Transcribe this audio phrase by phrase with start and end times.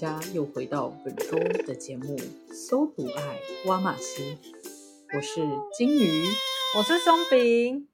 [0.00, 2.16] 家又回到本周的节目
[2.54, 4.22] 《搜读爱挖马西》，
[5.14, 6.24] 我是金鱼，
[6.74, 7.86] 我是松饼，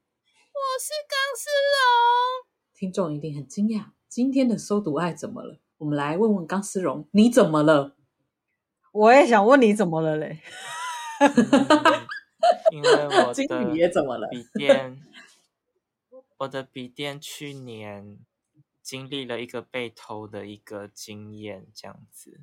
[0.53, 2.47] 我是钢丝绒。
[2.73, 5.59] 听众一定很惊讶，今天的搜读爱怎么了？
[5.79, 7.97] 我们来问问钢丝绒，你怎么了？
[8.93, 10.39] 我也想问你怎么了嘞？
[12.71, 14.29] 因为我的 金鱼也怎么了？
[14.29, 15.01] 笔电，
[16.37, 18.19] 我的笔电去年。
[18.87, 22.39] 经历了一个被偷的一个经验，这样子。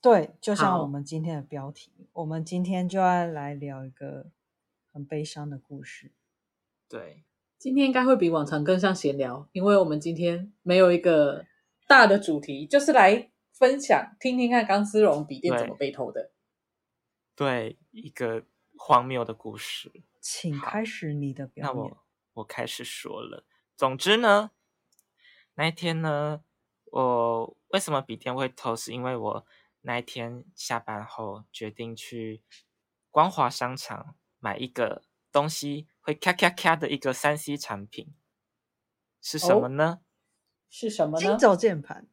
[0.00, 4.30] 对，就像我们今天的标题，我们今天就要来聊一个
[4.92, 6.12] 很悲伤的故事。
[6.88, 7.24] 对，
[7.58, 11.44] 今天应该会比往常更像闲聊，因为我们今天没有一个
[11.88, 16.30] 大的主题，就是来分享，听听看钢丝绒笔电怎么被偷的。
[17.34, 18.44] 对，一个
[18.76, 19.90] 荒谬的故事。
[20.20, 21.74] 请开始你的表演。
[21.74, 23.44] 那我我开始说了。
[23.76, 24.52] 总之呢。
[25.60, 26.40] 那一天呢，
[26.86, 28.74] 我为什么笔电会偷？
[28.74, 29.46] 是因为我
[29.82, 32.42] 那一天下班后决定去
[33.10, 38.14] 光华商场买一个东西，会咔咔咔的一个三 C 产品，
[39.20, 39.98] 是什么呢？
[40.00, 40.02] 哦、
[40.70, 41.28] 是什么呢？
[41.28, 42.08] 轻轴键盘。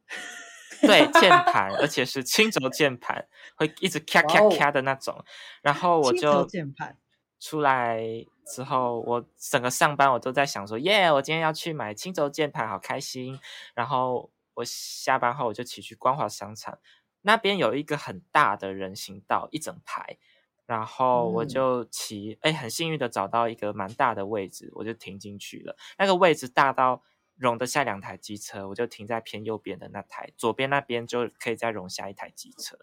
[0.82, 5.14] 对，键 盘，而且是轻轴键盘，会一直咔咔咔的那种。
[5.14, 5.24] 哦、
[5.62, 6.98] 然后我就键盘
[7.38, 8.26] 出来。
[8.50, 13.38] 之后，我整个上班我都在想说，耶，我今天要去买青轴键盘，好开心。
[13.74, 16.78] 然后我下班后我就骑去光华商场，
[17.20, 20.16] 那边有一个很大的人行道，一整排。
[20.64, 25.76] 然后我就骑，哎、嗯，很幸运的找到一个蛮大的位置，我就停进去了。
[25.98, 27.02] 那个位置大到
[27.36, 32.78] 容得下两台机车，我就停在偏右边的那台，左边那边就可以再容下一台机车。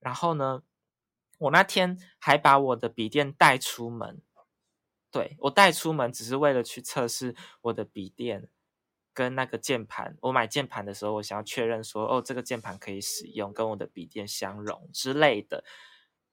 [0.00, 0.62] 然后呢，
[1.38, 4.20] 我那天还把我的笔电带出门。
[5.10, 8.48] 对，我带出门只是为了去测试我的笔电
[9.14, 10.18] 跟那个键盘。
[10.20, 15.64] 我买键盘的时候，我想要确认说，哦，这个键盘可以使用，跟我的笔电相容之类的。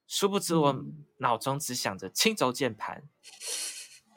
[0.06, 0.84] 殊不知，我
[1.16, 3.08] 脑中只想着轻轴键盘，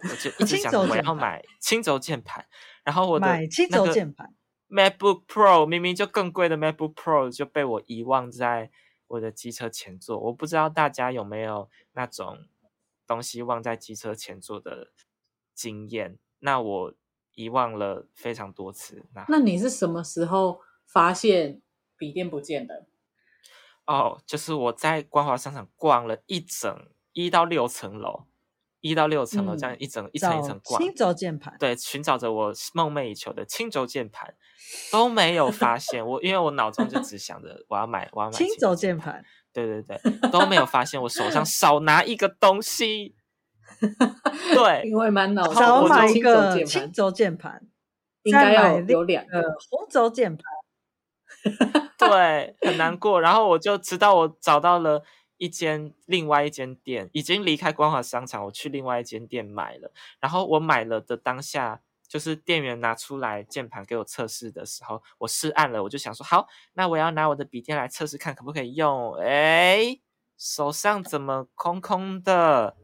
[0.03, 2.45] 嗯、我就一直想着我要买轻轴键盘。
[2.83, 4.35] 然后我的轻轴键盘
[4.67, 8.69] MacBook Pro 明明就更贵的 MacBook Pro 就被我遗忘在
[9.09, 10.17] 我的机车前座。
[10.17, 12.47] 我不知道大家有没有那种。
[13.09, 14.91] 东西忘在机车前座的
[15.55, 16.93] 经验，那我
[17.33, 19.03] 遗忘了非常多次。
[19.15, 21.59] 那那你是什么时候发现
[21.97, 22.85] 笔电不见的？
[23.87, 28.27] 哦，就是我在光华商场逛了一整一到六层楼，
[28.81, 34.33] 一到六层楼这样一整、嗯、一层一层逛，轻轴键盘，对，寻找着我梦寐以求的轻轴键盘，
[34.91, 36.05] 都没有发现。
[36.05, 39.23] 我因为我脑中就只想着我要买，我要买轻轴键盘。
[39.51, 43.15] 对对对，都没有发现我手上少拿一个东西。
[44.53, 47.61] 对，因为满脑少买一个轻轴键盘，
[48.23, 50.43] 应该要有两个红轴键盘。
[51.97, 53.19] 对，很难过。
[53.19, 55.03] 然后我就知道我找到了
[55.39, 59.91] 一间另外一间店，已经离开光华商场，我去另外一间店买了。
[60.19, 61.81] 然后我买了的当下。
[62.09, 69.13] 就是店员拿出来键盘给我测试的时候，我试按了，我就想说好，那我要拿我的笔电来测试看可不可以用。
[69.21, 69.99] 哎，
[70.35, 72.75] 手上怎么空空的？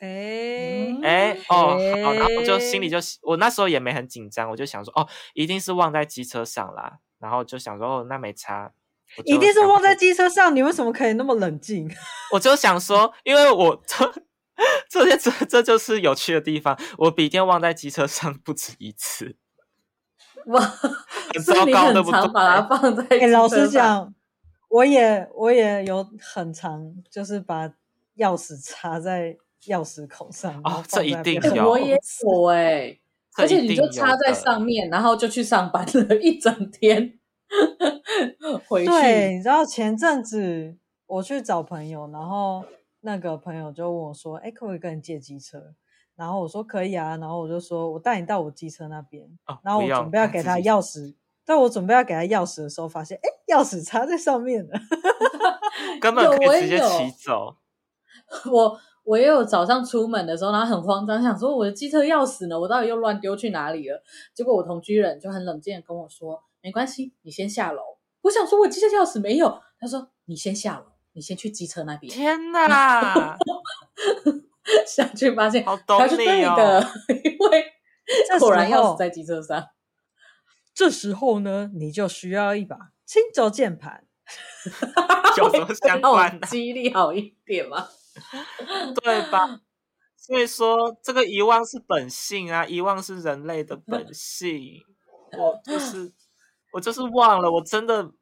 [0.00, 6.98] 哎哎哦，好，然后我就心里就我那时候也没很紧张，我就想说哦，一定是忘在机车上啦。
[7.20, 8.72] 然后就想说哦，那没差，
[9.24, 10.54] 一定是忘在机车上。
[10.54, 11.90] 你为什么可以那么冷静？
[12.32, 13.82] 我就想说，因为我。
[14.90, 16.78] 这些这这就是有趣的地方。
[16.98, 19.34] 我笔电忘在机车上不止一次，
[20.48, 22.28] 哇，很 糟糕，对不对？
[22.28, 23.26] 把它放在、欸。
[23.28, 24.14] 老实讲，
[24.68, 27.68] 我也我也有很长，就是把
[28.18, 29.34] 钥匙插在
[29.64, 30.60] 钥匙孔上。
[30.62, 33.00] 哦，这一定有，我也有哎、欸，
[33.38, 37.18] 而且你就插在上面，然后就去上班了一整天。
[38.68, 40.76] 回去，对，你知道前阵子
[41.06, 42.64] 我去找朋友，然后。
[43.02, 45.72] 那个朋友就问我说：“哎，可不可以跟你借机车？”
[46.16, 49.24] 然后我说：“可以啊。”然后我就说：“我带你到我机车那边。
[49.46, 51.14] 哦”然后我准备要给他钥匙，
[51.46, 54.78] 但我准备要给他钥匙的时候，发现哎，钥匙插在上面了，
[55.98, 57.56] 根本可以直接骑走。
[58.52, 62.60] 我我也有早上出门的时候，然后很慌张，想说我的机车钥匙呢？
[62.60, 64.02] 我到底又乱丢去哪里了？
[64.34, 67.82] 结果我同居人就很冷静的跟我说：“没关系，你先下楼。”
[68.22, 72.12] 我想说我机车钥匙没有，他说：“你先下楼。”你先去机车那边。
[72.12, 73.36] 天哪！
[74.86, 76.06] 下去发现，好懂你哦。
[76.06, 76.88] 他是对的，
[77.24, 77.64] 因为
[78.38, 79.66] 果然钥匙在机车上。
[80.72, 84.06] 这时候呢，你就需要一把轻轴键盘。
[85.38, 86.46] 有什么相关的？
[86.46, 87.88] 记忆力好一点吗？
[89.02, 89.60] 对吧？
[90.16, 94.80] 所以说，这个遗忘是本性啊，遗忘是人类的本性。
[95.36, 96.12] 我就是，
[96.72, 98.12] 我就是忘了，我真的。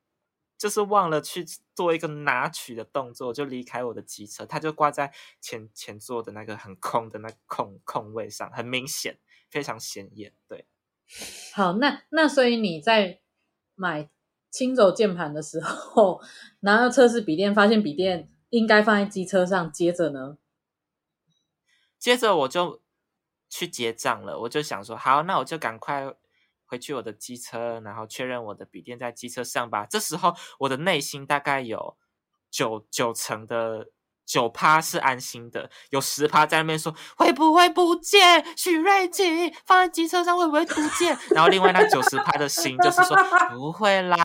[0.61, 10.33] 就是忘了去做一个拿取的动作，就离开我的机车，它就挂在前前座的那个很空的那空空位上，很明显，非常显眼。
[10.49, 10.67] 对，
[11.55, 13.21] 好，那那所以你在
[13.77, 14.11] 买
[14.51, 16.21] 轻轴键盘的时候，
[16.59, 20.39] 拿到测试笔电，发现笔电应该放在机车上，接着呢？
[22.01, 22.83] 接着我就
[23.49, 26.17] 去结账了，我就想说，好，那我就赶快。
[26.69, 29.87] 回去我的机车，然后确认我的笔电在机车上吧。
[29.87, 31.97] 这时候我的内心大概有
[32.51, 33.89] 九九成的
[34.27, 38.45] 九趴是安心的，有十趴在那边说会不会不见？
[38.55, 41.17] 许瑞吉放在机车上会不会不见？
[41.31, 43.17] 然后另外那九十趴的心就是说
[43.51, 44.19] 不会啦，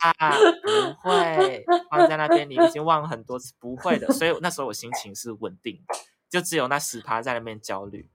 [1.02, 4.12] 不会放在那边，你已经忘了很多次，不会的。
[4.12, 5.94] 所以那时候我心情是稳定的，
[6.28, 8.10] 就只有那十趴在那边焦虑。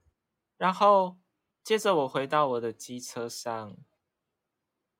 [0.56, 1.16] 然后
[1.64, 3.76] 接着我回到我的机车上。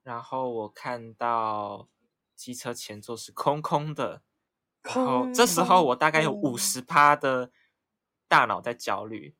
[0.02, 1.88] 然后我看到
[2.34, 4.22] 机车前座是空空的，
[4.82, 7.50] 然后这时候我大概有五十趴的
[8.26, 9.34] 大脑在焦虑，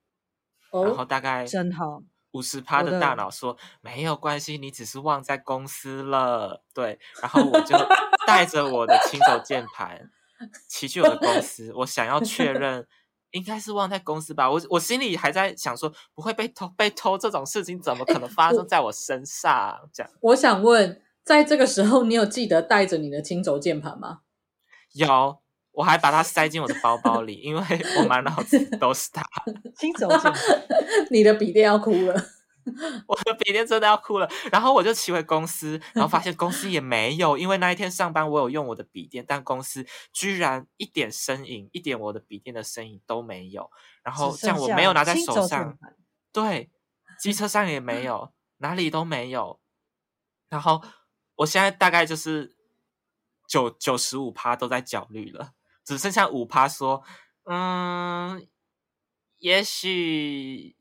[0.70, 2.02] 然后大概真好
[2.32, 7.76] 五十趴的大脑说没有关系，你只是忘在公司了，对，然后我就
[8.26, 10.10] 带着我的轻轴键盘
[10.68, 12.86] 骑去我的公司，我想要确 认。
[13.32, 19.78] 应该是忘在公司吧，我我心里还在想说，不会被偷，被偷这种事情怎么可能发生在我身上？
[19.92, 24.20] 这样，我想问，在这个时候，你有记得带着你的轻轴键盘吗？
[24.94, 25.38] 有，
[25.72, 27.62] 我还把它塞进我的包包里，因为
[27.98, 29.22] 我满脑子都是它。
[29.78, 30.34] 轻轴键盘，
[31.10, 32.39] 你的笔电要哭了。
[33.06, 43.70] 我的笔电真的要哭了，然后我就骑回公司，然后发现公司也没有，因为那一天上班我有用我的笔电，但公司居然一点身影，一点我的笔电的身影都没有。
[44.02, 45.78] 然后这样我没有拿在手上，
[46.32, 46.70] 对，
[47.20, 49.60] 机车上也没有，哪里都没有。
[50.48, 50.82] 然后
[51.36, 52.56] 我现在大概就是
[53.46, 55.52] 九九十五趴都在焦虑了，
[55.84, 57.04] 只剩下五趴说，
[57.44, 58.46] 嗯，
[59.38, 60.79] 也许。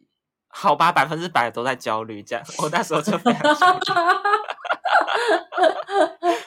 [0.60, 3.80] 好吧，百分之百都在焦虑，这样我那时候就非常焦虑。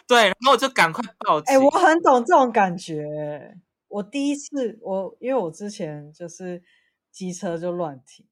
[0.06, 1.54] 对，然后我就赶快报警。
[1.54, 3.56] 哎、欸，我很懂这种感觉。
[3.88, 6.62] 我第一次，我因为我之前就是
[7.10, 8.26] 机车就乱停，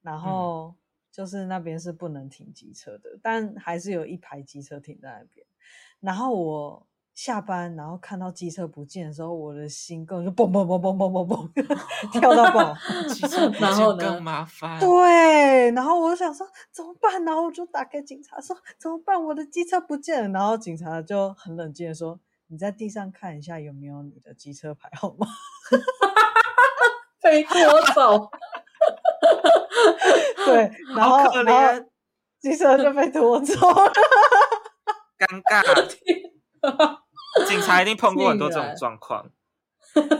[0.00, 0.74] 然后
[1.12, 5.46] 就是那边是不能停机车的，嗯、但还是有一排机车停在那边，
[6.00, 6.86] 然后我。
[7.18, 12.72] 下班，然后看到机车不见的时候，我的心更就嘣嘣嘣嘣嘣嘣嘣跳到爆。
[13.12, 14.78] 机车不见更麻烦。
[14.78, 17.24] 对，然后我就想说怎么办？
[17.24, 19.20] 然后我就打给警察说怎么办？
[19.20, 20.28] 我的机车不见了。
[20.38, 25.26] 然后警察就很冷静的说：“你在地上看一下有没有你的机车牌号码。”
[27.20, 27.58] 被拖
[27.96, 28.30] 走。
[30.46, 31.84] 对， 然后好可怜，
[32.38, 33.92] 机车就被拖走了。
[35.18, 37.07] 尴尬。
[37.46, 39.30] 警察一定碰过很多这种状况，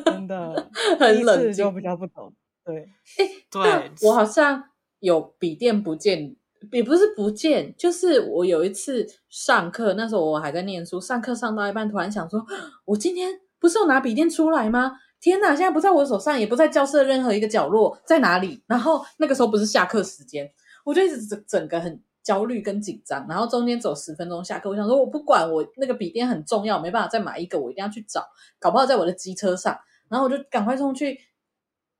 [0.04, 0.70] 真的
[1.00, 2.32] 很冷静，就比较不懂。
[2.64, 2.76] 对，
[3.18, 4.62] 哎、欸，对，我好像
[5.00, 6.36] 有笔电不见，
[6.72, 12.44] 也不是不见，就是我有一次上课，那时候我还在念书，上课上到一半，突然想说，
[12.84, 14.92] 我今天不是有拿笔电出来吗？
[15.20, 18.62] 天哪，现在不在我手上，也不在教室的任何一个角落，在哪里？
[18.66, 20.50] 然后那个时候不是下课时间，
[20.84, 22.02] 我就一直整整个很。
[22.28, 28.22] 焦虑跟紧张，然后中间走十分钟下课，我想说我不管，我那个笔电很重要，没办法再买一个，我一定要去找，
[28.58, 29.74] 搞不好在我的机车上，
[30.10, 31.18] 然后我就赶快冲去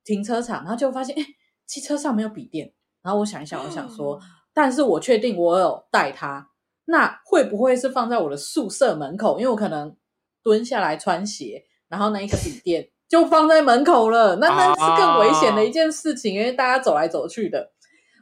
[0.05, 1.25] 停车场，然后就发现，哎，
[1.65, 2.71] 机车上没有笔电，
[3.01, 4.21] 然后我想一想，我想说，
[4.53, 6.51] 但是我确定我有带它，
[6.85, 9.39] 那会不会是放在我的宿舍门口？
[9.39, 9.97] 因为我可能
[10.43, 17.73] 蹲下来穿鞋，然后那一个笔电就放在门口了，那那是更危险的一件事情，因为大家走来走去的。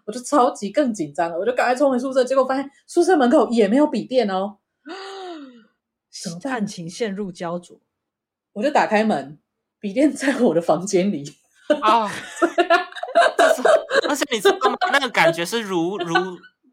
[0.07, 4.57] 我就超级更紧张了，我就赶快冲回宿舍，结果发现宿舍门口也没有笔电哦，
[6.11, 7.79] 什么案情陷入焦灼？
[8.55, 9.39] 我就打开门，
[9.79, 11.37] 笔电在我的房间里
[11.83, 12.09] 啊，
[14.09, 14.77] 而且你知道吗？
[14.93, 16.15] 那个感觉是如如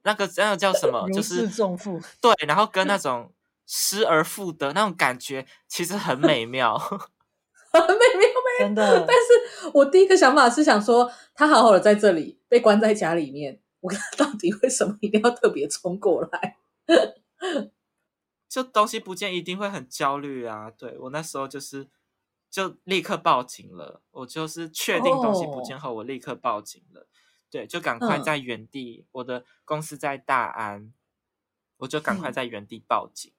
[0.04, 1.10] 那个那个叫什么？
[1.12, 2.00] 就是重负。
[2.22, 3.34] 对，然后跟那种
[3.66, 8.30] 失而复得那种感觉，其实很美妙， 很美妙，
[8.60, 9.06] 真的。
[9.08, 16.58] 但是我第一个想法是想说，他好好的在这里被关在家里面，我看到底为什么一定要特别冲过来？
[18.50, 20.70] 就东西不见，一定会很焦虑啊！
[20.70, 21.88] 对，我那时候就是。
[22.54, 27.00] 就立刻报警了，我就是确定东西不见后，我立刻报警了。
[27.00, 27.10] Oh.
[27.50, 30.94] 对，就赶快在原地，嗯、我的公司在大安，
[31.78, 33.36] 我就赶快在原地报警，嗯、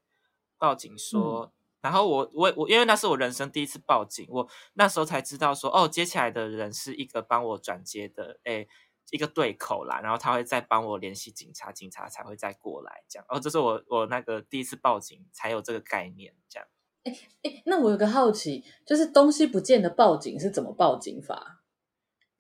[0.59, 1.53] 报警说，
[1.85, 8.67] 然后我我我，因为那是我人生第一次报警，我那时候才知道说，哦，接起来的人是一个帮我转接的，诶，
[9.11, 13.27] 一个对口啦，然后他会再帮我联系警察，警察才会再过来，这样。
[13.29, 16.67] 哦，这是我我那个第一次报警才有这个概念，这样。
[17.05, 21.61] 哎哎，那我有个好奇，就是东西不见的报警是怎么报警法？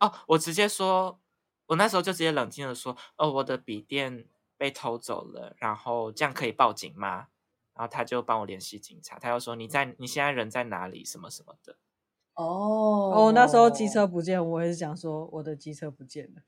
[0.01, 1.21] 哦，我直接说，
[1.67, 7.27] 我那时候就直接冷静的说，哦，我的笔电被偷走了，然后这样可以报警吗？
[7.75, 11.77] 然后他就帮我联系警察，他又说你在你现在人在哪里，什么什么的。
[12.35, 16.43] 哦哦，那时候机车不见，我也是想说我的机车不见了。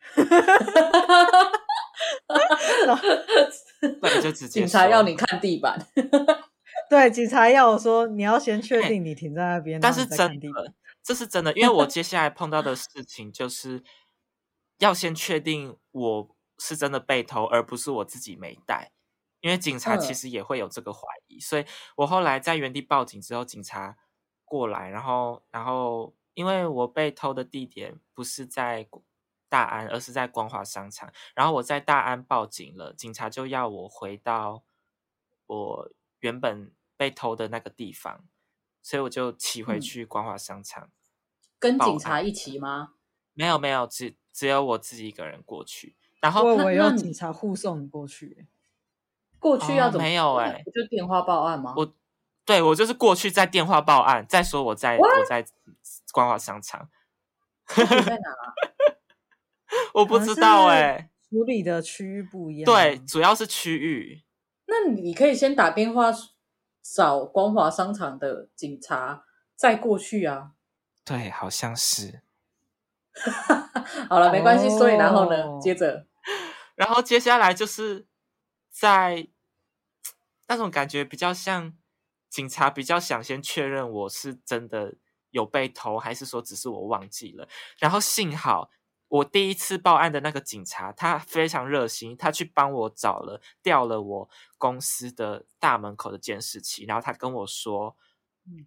[4.00, 5.86] 对，就直接警察要你看地板。
[6.90, 13.82] 对，警察要我说，你要先确定你停在那边，欸、但是真的，这是真的，因为我接下来碰到的事情就是
[14.78, 18.90] 要先确定我是真的被偷，而不是我自己没带，
[19.46, 23.96] 因为警察其实也会有这个怀疑，嗯、所以我后来在原地报警之后，警察
[24.44, 28.88] 过来，然后，然后因为我被偷的地点不是在
[29.48, 34.64] 大安，而是在光华商场，然后我在大安报警了，警察就要我回到
[35.46, 36.72] 我原本。
[36.98, 38.24] 被偷的那个地方，
[38.80, 40.90] 所以我就骑回去光华商场，
[41.58, 42.94] 跟警察一起吗？
[43.34, 45.94] 没有没有，只只有我自己一个人过去。
[46.22, 48.46] 然后我要警察护送你过去，
[49.38, 50.02] 过去要怎么？
[50.04, 51.74] 没有哎，就电话报案吗？
[51.76, 51.94] 我
[52.44, 55.44] 对我就是过去在电话报案，再说我在我在
[56.12, 56.88] 光华商场，
[57.66, 58.30] 在哪？
[59.94, 62.64] 我不知道哎，处理的区域不一样。
[62.64, 64.22] 对，主要是区域。
[64.66, 66.12] 那你可以先打电话。
[66.94, 69.24] 找光华商场的警察
[69.56, 70.52] 再过去啊？
[71.04, 72.22] 对，好像是。
[74.08, 74.70] 好了，没关系。
[74.70, 75.58] 所以然后呢？
[75.60, 76.06] 接着，
[76.76, 78.06] 然后接下来就是
[78.78, 79.28] 在
[80.48, 81.76] 那种感觉比较像
[82.28, 84.96] 警察比较想先确认我是真的
[85.30, 87.48] 有被偷，还是说只是我忘记了。
[87.78, 88.70] 然后幸好。
[89.08, 94.28] 我第一次报案的那个警察，他非常热心，他去帮我找了调了我
[94.58, 97.96] 公司的大门口的监视器，然后他跟我说：“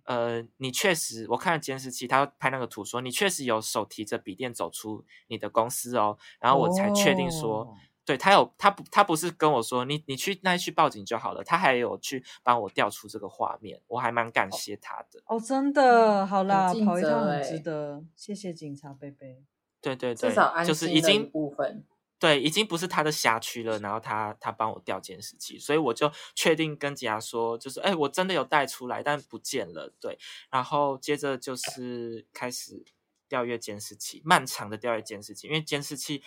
[0.07, 7.75] 呃，你确实，我看了监视器，他拍那个图说你确实有手提着笔电走出你的公司哦。”然后我才确定说，哦、
[8.09, 15.21] 对他有他不他不是跟我说你你去那去报警就好了，他还有去帮我调出这个画面，我还蛮感谢他的。
[15.27, 19.43] 哦，真的，好啦，跑一趟很值得，谢谢警察贝贝。
[19.79, 21.85] 对对对，至少安就是已经部分，
[22.17, 23.77] 对，已经不是他的辖区了。
[23.77, 29.93] 然后他他帮我调监视器，所以我就确定跟警察说，就是哎，我真的有带出来，但不见了。
[30.01, 30.17] 对，
[30.49, 32.83] 然后接着就是开始
[33.27, 36.23] 调阅监视器，漫长的调阅监视器，因为监视器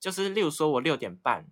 [0.00, 1.46] 就是，例如说我六点半，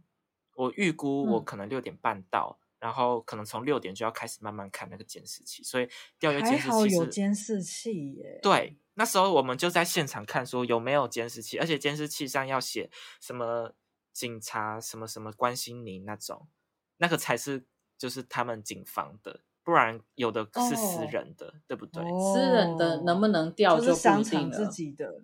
[0.55, 5.89] 我预估我可能六点半到，嗯、然后可能从六点就要开始慢慢看那个监视器，所以
[6.19, 8.79] 调阅监视器是还好有监视器耶，对。
[8.99, 13.75] 那时候我们就在现场看，说有没有监视器，而且监视器上要写什么
[14.11, 16.49] 警察什么什么关心你那种，
[16.97, 17.67] 那个才是
[17.99, 22.03] 就是他们警方的，不然有的是私人的，哦、对不对？
[22.03, 24.57] 私人的能不能调就不一定了。
[24.57, 25.23] 自己的，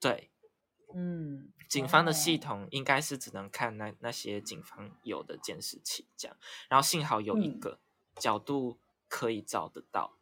[0.00, 0.30] 对，
[0.94, 6.36] 嗯，警方的系统应该是只能看那那些警方有的监视器这样，
[6.68, 7.78] 然后幸好有一个
[8.16, 8.76] 角度
[9.08, 10.16] 可以照得到。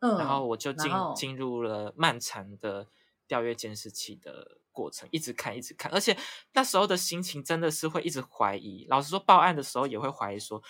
[0.00, 2.88] 嗯然后我就进进入了漫长的
[3.26, 6.14] 调阅监视器的过程，一直看，一直看，而且
[6.52, 8.86] 那时候的心情真的是会一直怀疑。
[8.90, 10.62] 老实说，报案的时候也会怀疑，说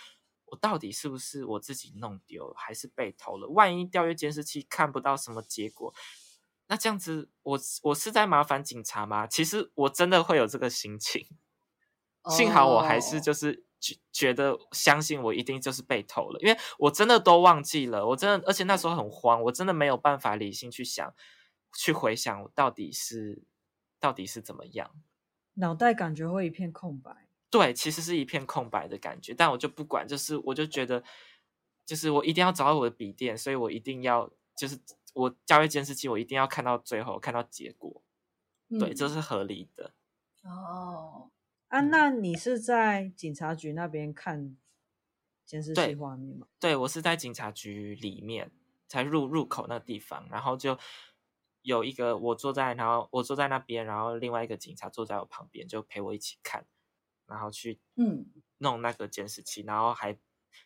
[0.47, 3.49] 我到底是不是我自己弄丢，还是被偷了？
[3.49, 5.93] 万一调阅监视器看不到什么结果，
[6.75, 9.28] 那这样子，我我是在麻烦警察吗？
[9.28, 11.25] 其实我真的会有这个心情。
[12.31, 13.64] 幸好我还是就是。
[13.85, 21.14] 觉觉得相信我一定就是被偷了，因为我真的都忘记了，我真的，而且那时候很慌，我真的没有办法理性去想，
[21.76, 23.43] 去回想我到底是
[24.00, 24.90] 到底是怎么样，
[25.57, 27.28] 脑袋感觉会一片空白。
[27.50, 31.04] 对，其实是一片空白的感觉，但我就不管，就是我就觉得，
[31.85, 34.78] 就是我一定要找到我的笔电，所以我一定要就是
[35.14, 38.02] 我交易监视器，我一定要看到最后，看到结果，
[38.68, 39.94] 嗯、对，这是合理的。
[40.42, 41.30] 哦，
[41.68, 44.56] 啊，那你是在警察局那边看
[45.47, 46.47] 监视器画面吗？
[46.61, 48.52] 对，对，我是在警察局里面，
[48.87, 50.78] 才入入口那个地方，然后就
[51.62, 56.66] 有一个我坐在，然后我坐在那边，然后另外一个警察坐在我旁边，就陪我一起看，
[57.26, 58.26] 然后去嗯。
[58.59, 60.16] 弄那个监视器，然后还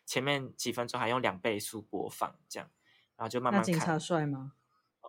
[0.05, 2.71] 前面几分钟还用两倍速播放，这样，
[3.19, 3.71] 然后就慢慢看。
[3.73, 4.53] 那警察帅吗？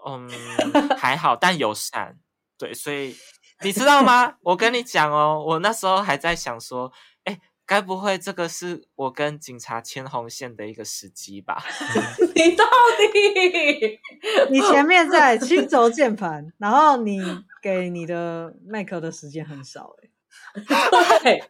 [0.05, 0.29] 嗯，
[0.99, 2.19] 还好，但友善。
[2.59, 3.17] 对，所以
[3.63, 4.35] 你知道吗？
[4.43, 6.93] 我跟你讲哦，我那时候还在想说，
[7.25, 11.63] 哎，该不会这个是我跟警察牵红线的一个时机吧？
[12.35, 12.65] 你到
[12.99, 14.01] 底？
[14.51, 17.23] 你前面在轻轴键盘，然后你
[17.63, 21.45] 给你的 Mac 的时间很少，哎，对，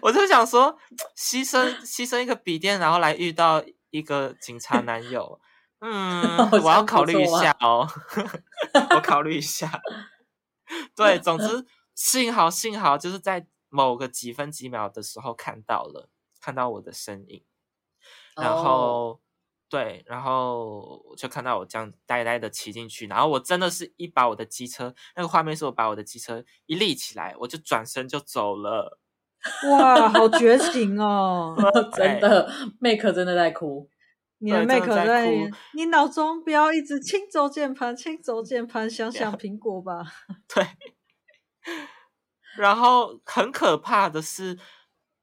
[0.00, 0.76] 我就想说，
[1.16, 5.40] 牺牲牺牲一个笔电，然后来遇到一个警察男友。
[5.80, 7.86] 嗯，我要考虑一下哦，
[8.96, 9.70] 我考虑一下。
[10.96, 16.08] 对，总之幸好幸好就是在某个几分几秒的时候看到了，
[16.40, 17.44] 看到我的身影，
[18.36, 19.18] 然后、oh.
[19.68, 28.98] 对，然后就看到我这样呆呆的骑进去，然后我真的是一把我的机车，那个画面是我把我的机车一立起来，我就转身就走了。
[29.70, 31.54] 哇，好绝情哦！
[31.96, 32.50] 真的
[32.80, 33.88] ，Mac 真的在哭。
[34.38, 35.30] 你的 Mac 在，
[35.72, 40.04] 你脑中不要一直轻轴键盘，轻轴键盘，想想苹果吧。
[40.48, 40.66] 对。
[42.56, 44.58] 然后很可怕的是，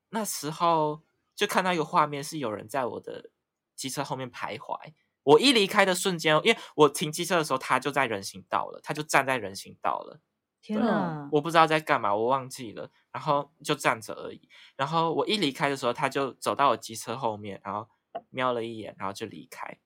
[0.09, 1.01] 那时候
[1.35, 3.29] 就看到一个画面，是有人在我的
[3.75, 4.93] 机车后面徘徊。
[5.23, 10.19] 我一离开的瞬间，因为我停机车的时候，他就在人行道了，他就站在人行道了。
[10.63, 11.29] 天哪！
[11.31, 12.89] 我不知道在干嘛，我忘记了。
[13.11, 14.49] 然后就站着而已。
[14.75, 17.87] 然后我一离开的时候，他就走到我机车后面，然后。
[18.29, 19.79] 瞄了一眼，然后就离开。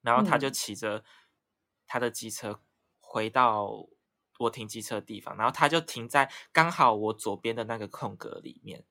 [0.00, 1.02] 然后他就骑着
[1.88, 2.60] 他的机车
[3.00, 3.88] 回到
[4.38, 8.84] 我停机车的地方，然后他就停在刚好我左边的那个空格里面。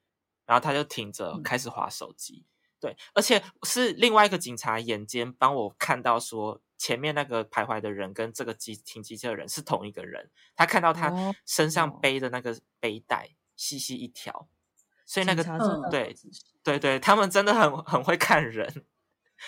[0.46, 2.46] 然后他就停着开始划手机。
[2.78, 10.30] 对，而且是另外一个警察眼尖帮我看到说，前面那个徘徊的人跟这个机停机车的人是同一个人。
[10.56, 14.48] 他看到他身上背的那个背带细细一条，
[15.06, 15.44] 所以那个
[15.90, 16.16] 对。
[16.64, 18.70] 对对，他们真的很很会看人，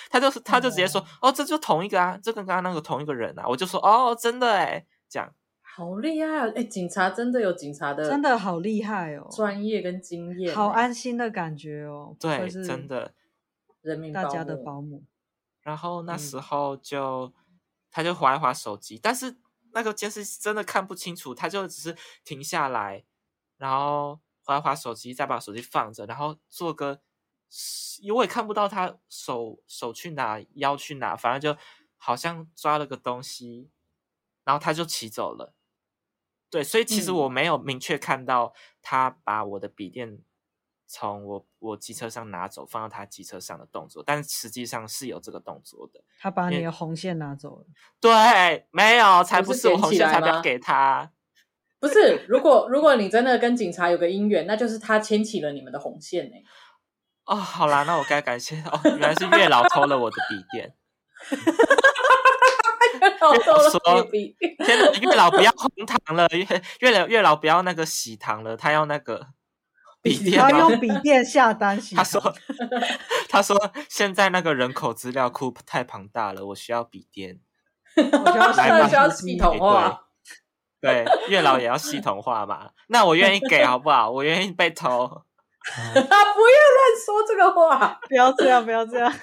[0.10, 5.30] 他就是他就直接说，哦，这就同一个啊，这跟刚刚那个同一个人啊，我就说，哦，真的哎，这样
[5.62, 6.54] 好厉害啊！
[6.56, 13.14] 哎，警察真的有警察的，真的好厉害哦，专业跟经验，好安心的感觉哦，对，真的，
[13.82, 15.04] 人民大家的保姆。
[15.70, 17.60] 然后那时候就、嗯、
[17.92, 19.38] 他就划一划手机，但是
[19.72, 23.06] 那个监视器真的看不清楚，他就只是停下来，
[23.58, 27.02] 然后划一划手机，再把手机放着，然后做个。
[28.02, 31.60] 因为我也看不到他手手去哪，腰去哪，反正就
[31.98, 33.72] 好像抓了个东西，
[34.44, 35.56] 然后他就骑走了。
[36.52, 40.20] 对，所以其实我没有明确看到他把我的笔电
[40.92, 46.02] 从我我机车上拿走，放到他机车上的动作，但实际上是有这个动作的。
[46.20, 47.66] 他把你的红线拿走了？
[48.02, 51.12] 对，没有，才不是我红线，才不要给他。
[51.80, 56.36] 不是，如果如果你真的跟警察有个姻缘，那就是他牵起了你们的红线呢。
[57.26, 60.74] 哦，好啦，那我该感谢哦，原来是月老偷了我的笔电。
[63.00, 63.34] 月老
[63.80, 66.46] 偷了笔电，天哪，月老不要红糖了，月
[66.80, 69.28] 月老月老不要那个喜糖了，他要那个
[70.02, 71.96] 笔电，他用笔电下单洗。
[71.96, 72.22] 他说，
[73.28, 77.40] 他说现在那个人口资料库太庞大了，我需要笔电，
[77.96, 80.08] 我需要来需要系统化。
[80.82, 82.72] 对，对，月老也要系统化嘛？
[82.88, 84.10] 那我愿意给，好不好？
[84.10, 85.24] 我愿意被偷。
[85.62, 89.14] 他不要乱说这个话，不要这样，不要这样。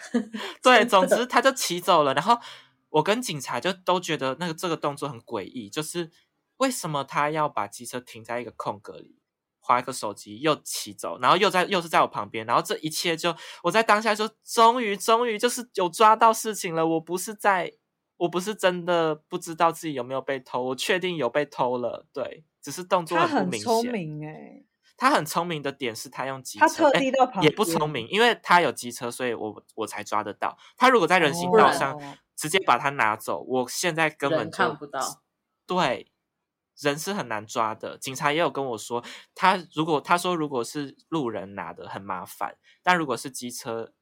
[0.62, 2.38] 对，总之他就骑走了，然后
[2.90, 6.10] 我跟警察就都觉得那个这个动作很诡异，就是
[6.58, 9.15] 为什么他要把机车停在一个空格里，
[9.66, 17.72] 滑一个手机又骑走，然后又在又是在我旁边，然后这一切就我在当下就终于终于就是有抓到事情了，我不是在，
[18.16, 23.66] 我不是真的不知道自己有没有被偷，我确定有被偷了，对，只是动作很不明显。
[23.66, 24.66] 他很聪明欸。
[24.98, 30.56] 他很聪明的点是他用机车，他特地到旁边，也不聪明，因为他有机车，所以我我才抓得到。
[30.74, 32.00] 他如果在人行道上
[32.34, 35.00] 直接把它拿走，我现在根本就看不到。
[35.66, 36.10] 对，
[36.80, 37.96] 人是很难抓的。
[37.98, 39.02] 警察也有跟我说，
[39.34, 43.92] 他如果他说如果是路人拿的很麻烦，但如果是机车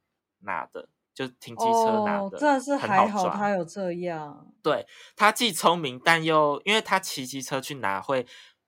[0.40, 4.52] 拿的，就停机车拿的，哦，真的是还好他有这样。
[4.62, 8.26] 对，他既聪明，但又因为他骑机车去拿会。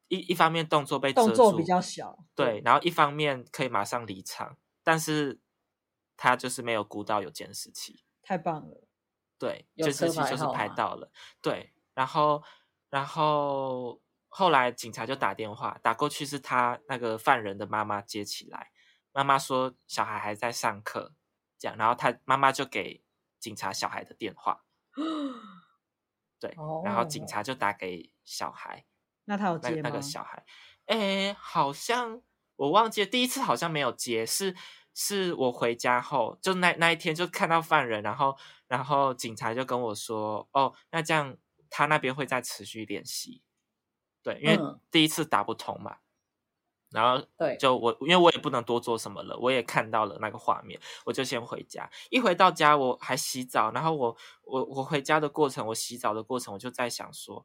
[0.09, 5.41] 一一方面动作被遮住，动作比较小，对，然后一方面可以马上离场，但是
[6.17, 8.87] 他就是没有估到有监视器，太棒了，
[9.37, 11.11] 对，监视器就是拍到了，
[11.43, 12.41] 对，然后
[12.91, 18.71] 然后后来警察就打电话打过去，是他那个犯人的妈妈接起来，
[19.13, 21.15] 妈妈说小孩还在上课，
[21.59, 23.03] 这样，然后他妈妈就给
[23.39, 24.65] 警察小孩的电话，
[26.41, 28.85] 对，然后警察就打给小孩，
[29.25, 29.81] 那他有接吗？
[29.85, 30.45] 那个小孩，
[30.87, 32.23] 哎，好像
[32.57, 34.55] 我忘记了，第一次好像没有接，是。
[34.99, 38.35] 是我回家后，就那那一天就看到犯人，然后
[38.67, 41.37] 然后警察就跟我说：“哦，那这样
[41.71, 43.43] 他那边会再持续练习。”
[44.23, 44.59] 对，因为
[44.91, 45.99] 第一次打不通嘛。
[46.91, 51.91] 然后对，就我因为我也不能多做什么了，我也看到了那个画面，我就先回家。
[52.11, 57.45] 一回到家我还洗澡，然后我我我回家的过程，我洗澡的过程，我就在想说，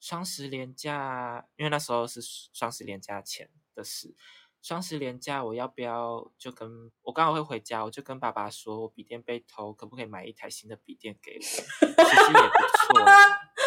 [0.00, 4.14] 双十连假，因为那时候是双十连假前的事。
[4.62, 11.40] 双十连假，我要不要就跟我刚好会回家，我就跟爸爸说，我笔电被偷，可不可以买一台新的笔电给我？
[11.40, 13.04] 其实也不错。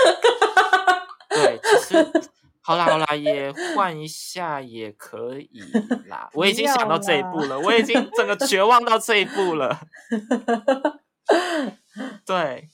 [1.30, 2.12] 对，其实
[2.62, 5.62] 好啦好啦，也换一下也可以
[6.08, 6.30] 啦。
[6.34, 9.80] 我已经想到这一步了，我已经整个绝望到这一步了。
[12.26, 12.69] 对。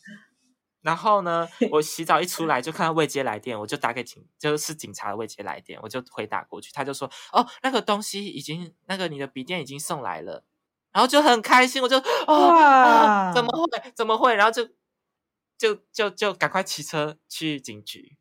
[0.82, 10.44] 然后呢，我洗澡一出来就看到未接来电，我就打给警，就是警察的未接来电，我就回打过去，他就说：“哦，那个东西已经，那个你的笔电已经送来了。”
[10.94, 13.92] 然后就很开心，我就哦哇，怎么会？
[13.96, 14.36] 怎么会？
[14.36, 14.64] 然后就
[15.58, 18.18] 就就就赶快骑车去警局。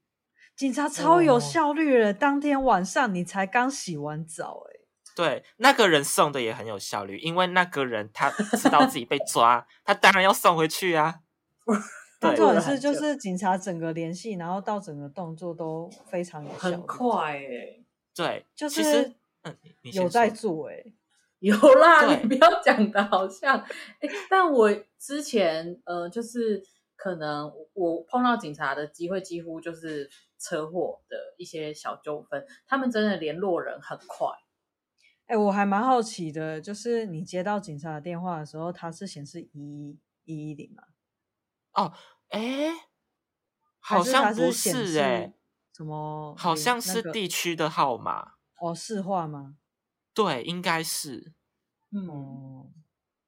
[0.56, 4.80] 警察超有效率了，哦，当天晚上你才刚洗完澡，哎，
[5.16, 11.20] 对，那个人送的也很有效率，因为那个人他知道自己被抓，他当然要送回去啊。
[12.20, 17.84] 重点是，就是警察整个联系，然后到整个动作都非常有效，很快哎、欸。
[18.14, 20.92] 对，就是嗯，有在做哎、欸，
[21.40, 24.10] 有啦，你不要讲的好像哎、欸。
[24.30, 26.64] 但我之前呃，就是
[26.96, 34.28] 可能我碰到警察的机会，几乎就是车祸的一些小纠纷，他们真的联络人很快。
[35.26, 40.82] 哎、欸，我还蛮好奇的，就是你接到警察的电话的时候，它是显示一一一零吗？
[41.72, 41.92] 哦。
[42.28, 42.72] 哎，
[43.78, 45.32] 好像不是哎，
[45.72, 46.34] 什么？
[46.36, 49.56] 好像是地区的号码哦，市话吗？
[50.12, 51.32] 对，应该是。
[51.92, 52.72] 嗯，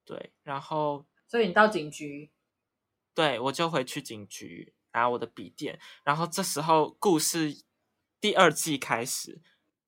[0.04, 2.32] 对，然后，所以你到警局，
[3.16, 7.64] 对，我就回去警局拿我的笔电，然后这时候故事
[8.20, 9.40] 第二季开始，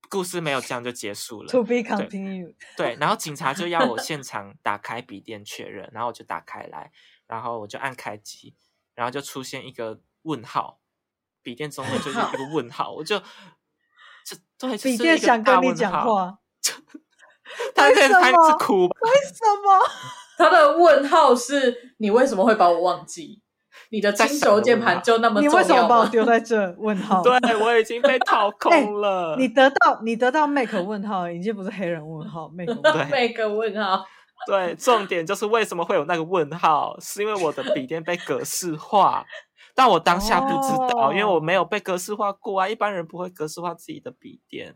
[0.09, 1.49] 故事没有这样就结束了。
[1.49, 2.55] To be continued。
[2.75, 6.91] 对，然后警察就要我现场打开笔电确认，然后我就打开来，
[7.27, 8.55] 然后我就按开机。
[8.95, 10.81] 然后就出现一个问号，
[11.41, 13.17] 笔电中间就是一个问号，我就
[14.25, 16.37] 这对笔电想跟你讲话，
[17.73, 19.79] 他在他一直哭，为什么？
[20.39, 23.41] 他的问号是你为什么会把我忘记？
[23.91, 25.49] 你的金手键盘就那么重要？
[25.51, 26.73] 你为什么把我丢在这？
[26.77, 29.35] 问号， 对我已经被掏空了。
[29.39, 34.05] 你得到你得到 Make 问号，已经不是黑人问号，Make 问号，Make 问号。
[34.47, 36.95] 对，重点就是为什么会有那个问号？
[37.01, 39.25] 是因为我的笔电被格式化，
[39.75, 42.67] 但我当下不知道，哦，因为我没有被格式化过啊。
[42.67, 44.75] 一般人不会格式化自己的笔电。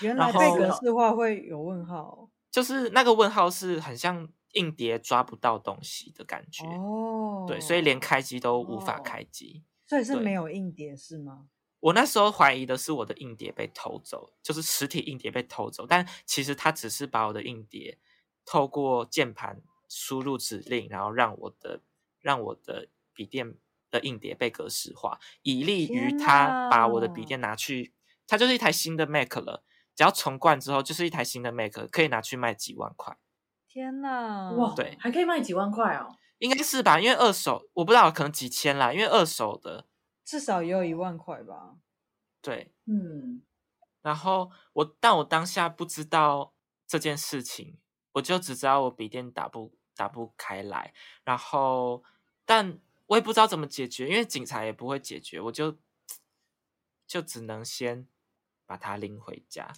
[0.00, 7.44] 原来被格式化会有问号，就是那个问号是很像硬碟抓不到东西的感觉哦。
[7.46, 11.48] 对，所以连开机都无法开机，哦，所以是没有硬碟是吗？
[11.80, 17.98] 我那时候怀疑的是我的硬碟被偷走，就是实体硬碟被偷走，但其实他只是把我的硬碟。
[18.50, 21.82] 透过键盘输入指令，然后让我的
[22.18, 23.54] 让我的笔电
[23.90, 27.92] 的硬碟被格式化，以利于他把我的笔电拿去，
[28.26, 29.64] 它就是一台新的 Mac 了。
[29.94, 33.18] 只要重灌之后，就是一台新的 Mac，可以拿去卖几万块。
[33.78, 34.50] 天哪！
[34.56, 36.12] 哇，对，还可以卖几万块哦？
[36.38, 36.98] 应该是吧？
[36.98, 38.92] 因为二手我不知道，可能几千啦。
[38.92, 39.86] 因为二手的
[40.24, 41.76] 至少也有一万块吧？
[42.42, 43.42] 对，嗯。
[44.02, 46.54] 然后我，但我当下不知道
[46.88, 47.78] 这件事情。
[48.14, 52.02] 我就只知道我笔电打不打不开来，然后
[52.44, 55.78] 但我也不知道怎么解决，因为警察也不会解决，我就
[57.06, 58.08] 就只能先
[58.66, 59.72] 把它拎回家。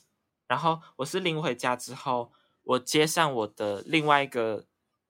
[0.47, 2.33] 然后我是拎回家之后，
[2.71, 4.67] 我接上我的另外一个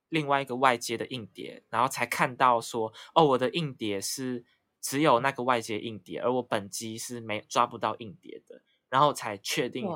[0.09, 4.45] 另外一个外接的硬碟，然后才看到说，哦，我的硬碟是
[4.81, 9.87] 只有那个外接硬碟，而我本机是没抓不到硬碟的，然后才确定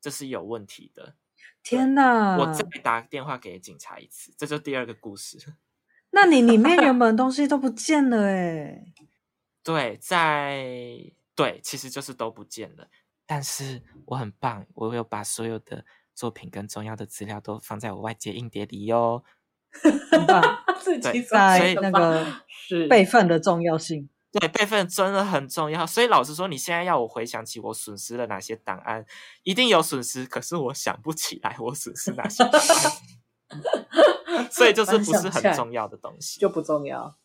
[0.00, 1.14] 这是有问题的。
[1.62, 2.36] 天哪！
[2.38, 5.38] 我再打电话给警察一次，这就第二个故事。
[6.10, 8.92] 那你里面原本东西都不见了哎？
[9.62, 10.98] 对，在
[11.36, 12.88] 对，其实就是都不见了。
[13.26, 15.84] 但是我很棒，我有把所有的
[16.16, 19.22] 作品跟重要的资料都放在我外接硬碟里哟。
[20.10, 20.42] 很棒。
[20.82, 24.08] 自己在那个是备份的重要性。
[24.32, 25.86] 对，备份真的很重要。
[25.86, 29.04] 所以老实说，你现在要我回想起我损失了哪些档案，
[29.42, 34.48] 一定有损失，可是我想不起来我损失哪些档案。
[34.50, 37.16] 所以就是不是很重要的东西，就不重要。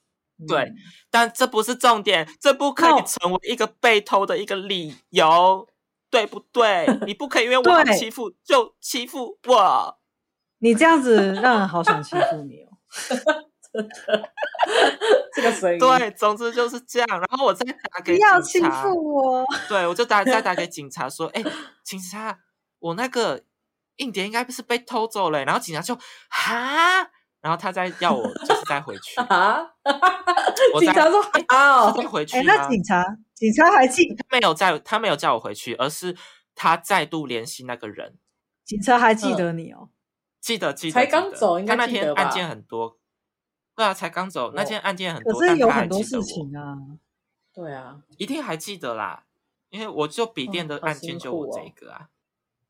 [0.47, 0.75] 对，嗯、
[1.09, 5.67] 但这不是重点，这不可以成为一个被偷的一个理由.
[6.11, 6.85] 对不对？
[7.07, 9.97] 你不可以因为我好欺负就欺负我。
[10.59, 12.69] 你这样子让人好想欺负你哦。
[15.33, 17.07] 这个声音对，总之就是这样。
[17.07, 19.45] 然后我再打给警察，不要欺负我。
[19.69, 21.41] 对，我就打再打给警察说：“哎，
[21.85, 22.37] 警察，
[22.79, 23.41] 我那个
[23.95, 25.97] 硬碟应该不是被偷走了。”然后警察就
[26.29, 29.65] 哈，然后他再要我就是再回去啊。
[30.77, 33.05] 警察说：“啊，再回去。”哎，那警察
[33.41, 36.15] 警察还记他没有在，他没有叫我回去，而是
[36.53, 38.19] 他再度联系那个人。
[38.63, 39.89] 警察还记得你哦？
[40.39, 42.99] 记得记得，才刚走，应该他那天案件很多。
[43.75, 46.77] 对啊，才刚走，那件案件很多，可是有很多事情啊。
[47.51, 49.25] 对啊，一定还记得啦，
[49.69, 52.09] 因为我就笔电的案件就我这个啊，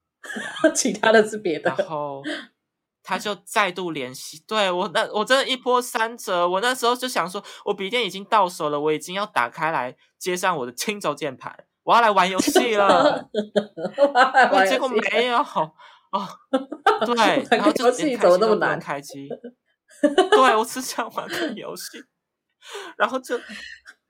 [0.74, 1.76] 其他的是别的。
[1.78, 2.24] 然后
[3.04, 13.30] 他就再度联系，对我那我真的一波三折，我那时候就想说，我笔电已经到手了，我已经要打开来接上我的轻轴键盘，我要来玩游戏了。
[14.70, 16.28] 结果没有哦，
[17.06, 19.30] 对，然后就连开机都不能开机。
[20.02, 22.04] 对，我只想玩个游戏，
[22.98, 23.40] 然后就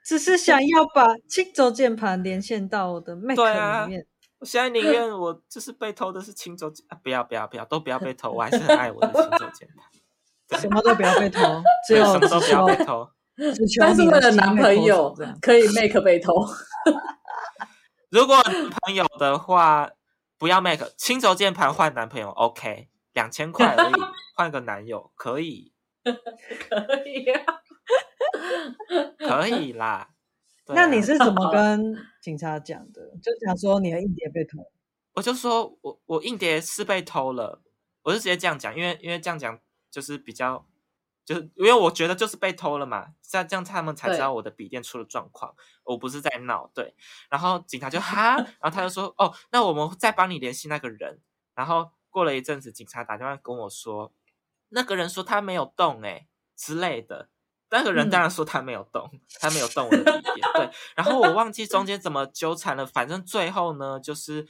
[0.04, 4.06] 只是想要把轻轴键盘连线到我的 Mac 里面。
[4.42, 6.72] 啊、我现在宁 愿我就是被偷的是青轴
[7.04, 10.60] 不要不要不要，都不要被偷，我还是很爱我的青轴键盘。
[10.60, 11.42] 什么都不要被偷，
[11.88, 13.08] 只有什么都不要被偷，
[13.80, 16.34] 但是为了男朋友可以 make 被偷。
[18.10, 19.90] 如果男朋友的话，
[20.38, 23.94] 不要 make 青轴键盘换男朋友，OK，两千块而已，
[24.36, 25.72] 换个男友可以。
[26.04, 27.46] 可以、啊，
[29.20, 30.10] 可以啦。
[30.72, 33.02] 啊、那你是怎么 跟警察讲的？
[33.22, 34.60] 就讲说你的硬碟被偷。
[35.14, 37.62] 我就说我我硬碟是被偷了，
[38.04, 40.66] 我就直接这样讲，因为因为这样讲就是比较，
[41.26, 45.54] 就是因为我觉得就是被偷了嘛，这样这样他们才知道我的笔电出了状况，
[45.84, 46.72] 我不是在闹。
[46.74, 46.96] 对，
[47.30, 51.20] 然后警察就哈， 然后他就说哦，那我们再帮你联系那个人。
[51.54, 54.14] 然后过了一阵子，警察打电话跟我说。
[54.74, 57.28] 那个人说他没有动哎之类的，
[57.72, 60.54] 那个人当然说他没有动，嗯、他没有动我的笔电。
[60.54, 64.48] 对，然后我忘记中间怎么纠缠了，反正最后呢，就是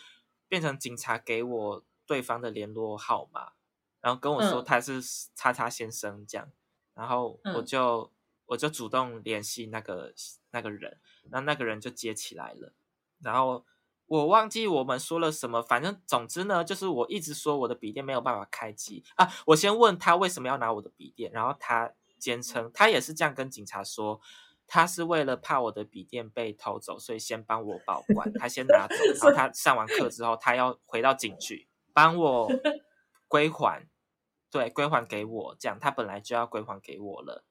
[0.50, 3.54] 变成警察给我对方的联络号码，
[4.02, 5.02] 然后跟我说他是
[5.36, 6.50] 叉叉先生这样，
[6.94, 8.10] 然后我就、嗯、
[8.48, 10.14] 我就主动联系那个
[10.50, 12.74] 那个人，然后那个人就接起来了，
[13.22, 13.66] 然后。
[14.08, 19.32] 我忘记我们说了什么，反正总之呢，就是我一直说我的笔电没有办法开机啊。
[19.46, 24.22] 我先问他为什么要拿我的笔电，然后他坚称他也是这样跟警察说，
[24.68, 32.48] 他是为了怕我的笔电被偷走，所以先帮我保管，他先拿走，然后他上完课之后，他要回到警局帮我
[33.28, 33.88] 归还，
[34.52, 37.44] 对，归还给我，这样他本来就要归还给我了，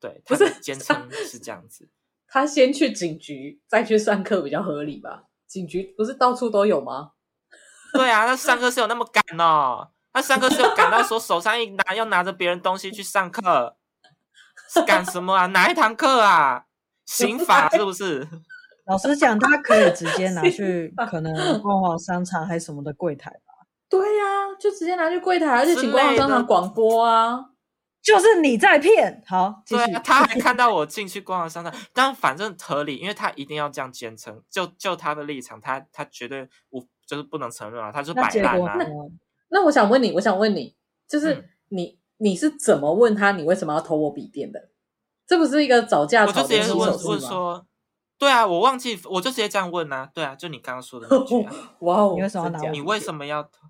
[0.00, 1.88] 对，他坚称是这样子
[2.26, 5.26] 他， 他先去警局再去上课比较合理吧。
[5.46, 7.12] 警局不是到处都有吗？
[7.94, 9.90] 对啊，他上课是有那么赶哦？
[10.12, 13.76] 他上课是有赶到说手上一拿要拿着别人东西去上课，
[14.72, 15.46] 是干什么啊？
[15.46, 16.64] 哪一堂课啊？
[17.06, 18.26] 刑法是不是？
[18.86, 23.66] 老实讲，他可以直接拿去 可能逛逛商场还是什么的柜台吧？
[23.88, 27.46] 对呀、啊，就直接拿去柜台，而且请逛逛商场广播啊。
[28.02, 29.84] 就是你在骗，好，继续。
[29.84, 38.76] 对，他还看到我进去逛了商场，但反正合理，因为他一定要这样坚称，就就他的立场，他他绝对无就是不能承认啊，他就摆烂啊。
[38.78, 38.86] 那
[39.50, 40.74] 那我想问你，我想问你，
[41.06, 44.70] 就是你、嗯、你是怎么问他，你为什么要偷我笔电的？
[45.26, 46.76] 这不是一个找架吵的起手式吗？
[46.76, 47.66] 我就直接问问说，
[48.18, 52.70] 对啊，我忘记，我就直接这样问啊，对啊，就你刚刚说的那句啊， 哇哦，你为什么要拿？
[52.70, 53.68] 你为什么要偷？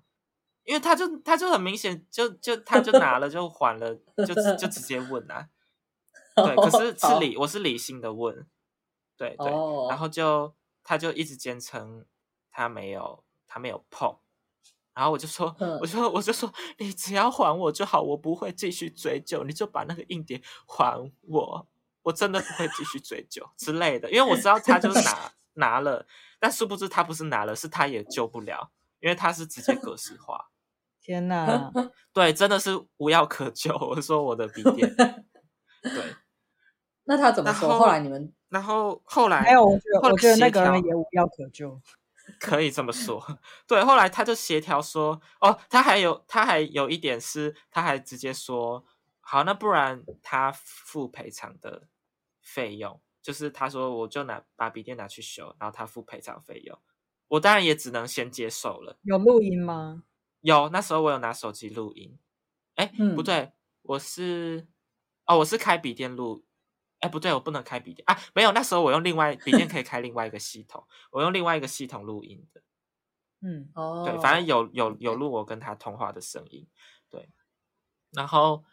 [0.63, 5.47] 因为他就他就很明显就就他就 拿了就还了就就直接问啊，
[6.35, 8.45] 对，可是是理我是理性的问，
[9.17, 9.51] 对对，
[9.89, 12.05] 然后就他就一直坚称
[12.51, 14.17] 他没有他没有碰，
[14.93, 21.67] 然后我就说我就我就说你只要还我就好，我不会继续追究，你就把那个硬碟还我，
[22.03, 26.05] 我真的不会继续追究之类的，因为我知道他就 拿拿了，
[26.39, 30.49] 但殊不知他不是拿了，是他也救不了，因为他是直接格式化。
[31.01, 31.71] 天哪，
[32.13, 33.75] 对，真的是无药可救。
[33.75, 34.95] 我说我的笔电，
[35.81, 36.15] 对，
[37.05, 37.69] 那他怎么说？
[37.69, 41.81] 后，后来你们，然后后来没有，我觉得我觉得那个人也无药可救，
[42.41, 43.23] 可以这么说。
[43.67, 48.83] 对，后来他就协调说，哦，他还有他还有一点是，他还直接说，
[49.19, 51.87] 好，那不然他付赔偿的
[52.41, 56.75] 费用，就是他说我就拿把笔电拿去修，然后他付赔偿费用，
[57.27, 58.97] 我当然也只能先接受了。
[59.03, 60.03] 有录音吗？
[60.41, 62.17] 有，那时候我有拿手机录音。
[62.75, 63.51] 哎，嗯、不对，
[63.83, 64.67] 我是
[65.27, 66.43] 哦，我是开笔电录。
[67.01, 72.61] 哎，不对，我不能开笔电啊，没有，那时候我用另外笔电可以开另外一个系统，我用另外一个系统录音的。
[73.43, 76.67] 嗯，哦，对，反正有有有录我跟他通话的声音，
[77.09, 77.29] 对，
[78.11, 78.63] 然后。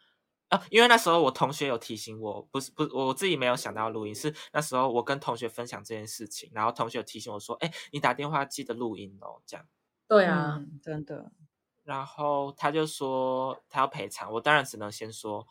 [0.50, 9.66] 啊，因为那时候我同学有提醒我，不是不是，我自己没有想到录音，是那时候我跟同学分享这件事情，然后同学有提醒我说：“哎，你打电话记得录音哦。”这样。
[10.08, 11.30] 对啊，嗯，真的。
[11.84, 15.46] 然后他就说他要赔偿，我当然只能先说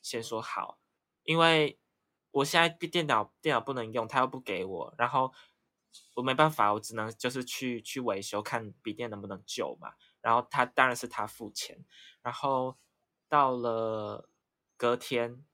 [0.00, 0.80] 先说好，
[1.22, 1.78] 因为
[2.32, 5.32] 我现在电脑电脑不能用，他又不给我，然后
[6.16, 9.92] 我没办法，我只能就是去去维修，看笔电能不能救嘛。
[10.20, 11.84] 然后他当然是他付钱，
[12.20, 12.76] 然后
[13.28, 14.28] 到了。
[14.74, 15.44] 隔天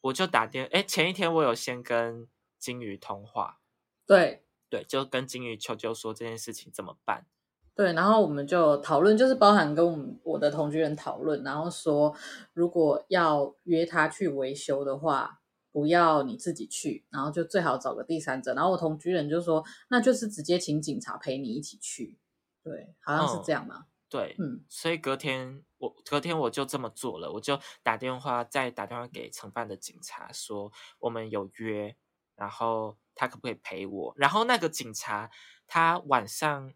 [0.00, 2.26] 我就打电，哎，前一天我有先跟
[2.58, 3.60] 金鱼通话，
[4.04, 7.28] 对对，就跟金鱼求救说这件事情怎么办？
[7.76, 12.12] 对，然后我们就讨论，就是包含跟我们我的同居人讨论，然后说
[12.54, 15.40] 如果要约他去维修的话，
[15.74, 18.54] 不要你自己去，然后就最好找个第三者。
[18.54, 22.16] 然后我同居人就说，那就是直接请警察陪你一起去，
[22.62, 23.78] 对，好像是这样嘛。
[23.78, 31.96] 嗯对，嗯，所以隔天我隔天我就这么做了，我就打电话再打电话给承办的警察说我们有约，
[32.36, 34.14] 然后他可不可以陪我？
[34.16, 35.28] 然后那个警察
[35.66, 36.72] 他晚上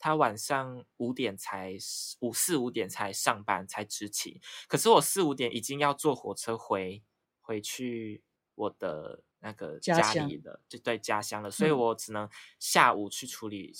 [0.00, 1.76] 他晚上五点才
[2.18, 7.04] 五四五点才上班才执勤，可是我四五点已经要坐火车回
[7.46, 8.22] 回去
[8.56, 12.28] 我的那个家里了，就对家乡了，所以我只能
[12.58, 13.72] 下午去处理。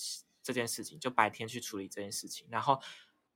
[0.46, 2.80] 这件事情就白天去处理这件事情，然后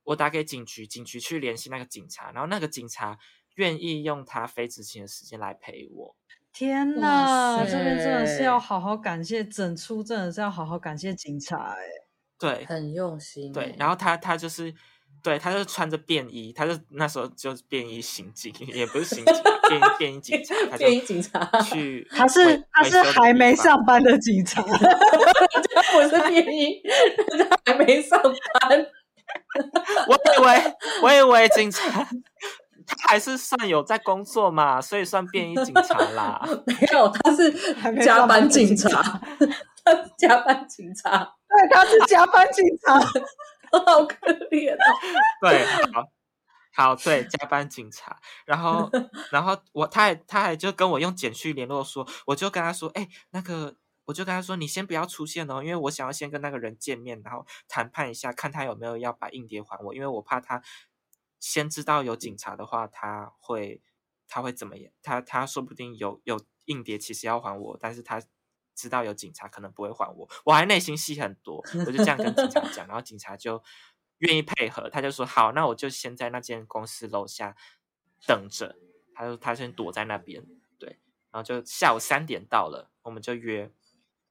[0.03, 3.19] 我打给警局，警局去联系那个警察，然后那个警察
[3.55, 6.15] 愿意用他非执勤的时间来陪我。
[6.53, 11.83] 天哪，这边真的是要好好感谢，整出真的是要好好感谢警察，哎，
[12.39, 14.73] 对，很用心，对，然后他他就是。
[15.23, 19.35] 对，他就穿着便衣，他就那时候就是便衣刑警，也不是刑警，
[19.69, 26.81] 便衣便衣警察，他就便衣警察去，他是他是还没上班的警察，他不是便衣，
[27.65, 28.85] 他还没上班，
[30.07, 32.07] 我以为我以为警察
[32.87, 37.51] 他还是算有在工作嘛，所以算便衣警察啦， 没有，他是
[38.03, 39.21] 加班警察，
[39.85, 42.99] 他是加班警察，对，他是加班警察。
[43.85, 44.15] 好可
[44.49, 44.99] 怜哦！
[45.41, 46.11] 对，好，
[46.73, 48.89] 好，对，加班警察，然后，
[49.31, 60.61] 然后我，他还，他还就跟我用简讯联络说，我就跟他说，哎，那个，我就跟他说，你先不要出现哦，因为我想要先跟那个人见面，然后谈判一下，看他有没有要把硬碟还我，因为我怕他
[61.39, 63.81] 先知道有警察的话，他会，
[64.27, 64.91] 他会怎么样？
[65.01, 68.21] 他他说不定有有硬碟，其实要还我，但是他。
[68.75, 73.61] 知道有警察可能不会还我，我还内心戏很多，我就这样跟警察讲，然后警察就
[74.19, 77.55] 愿意配合，他就说好，那我就先在那间公司楼下
[78.25, 78.75] 等着，
[79.13, 80.43] 他说他先躲在那边，
[80.79, 80.99] 对，
[81.31, 83.71] 然后就下午三点到了，我们就约，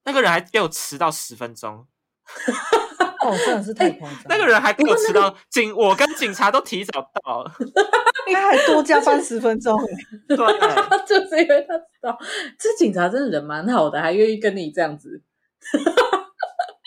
[0.04, 1.86] 那个人还给我迟到十分钟。
[3.22, 4.22] 哦，真的是太夸张！
[4.30, 7.52] 那个人还给我迟到，警我跟警察都提早到了，
[8.32, 9.78] 他还多加班十分钟。
[10.28, 10.36] 对，
[11.06, 12.18] 就是因为他知道
[12.58, 15.22] 这警察真的人蛮好的，还愿意跟你这样子。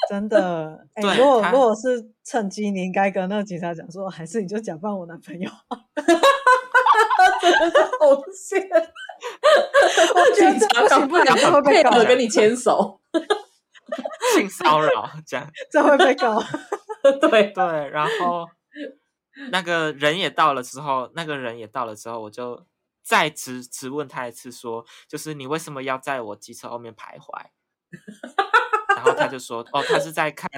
[0.10, 5.50] 真的，哎、欸，如果如果是趁机，你应该跟那个警察讲说，还是你就假扮我男朋友。
[7.40, 8.70] 真的是好贱！
[10.16, 13.00] 我觉得警察搞不了，会配合跟你牵手。
[14.34, 16.42] 性骚扰这样，这会被告。
[17.22, 18.48] 对对，然后
[19.52, 22.66] 那个人也到了之后，那个人也到了之后，我就
[23.02, 27.46] 再直直问他一次，说，就是你为什么要在我机车后面徘徊？
[28.96, 30.50] 然后他就说，哦，他是在看，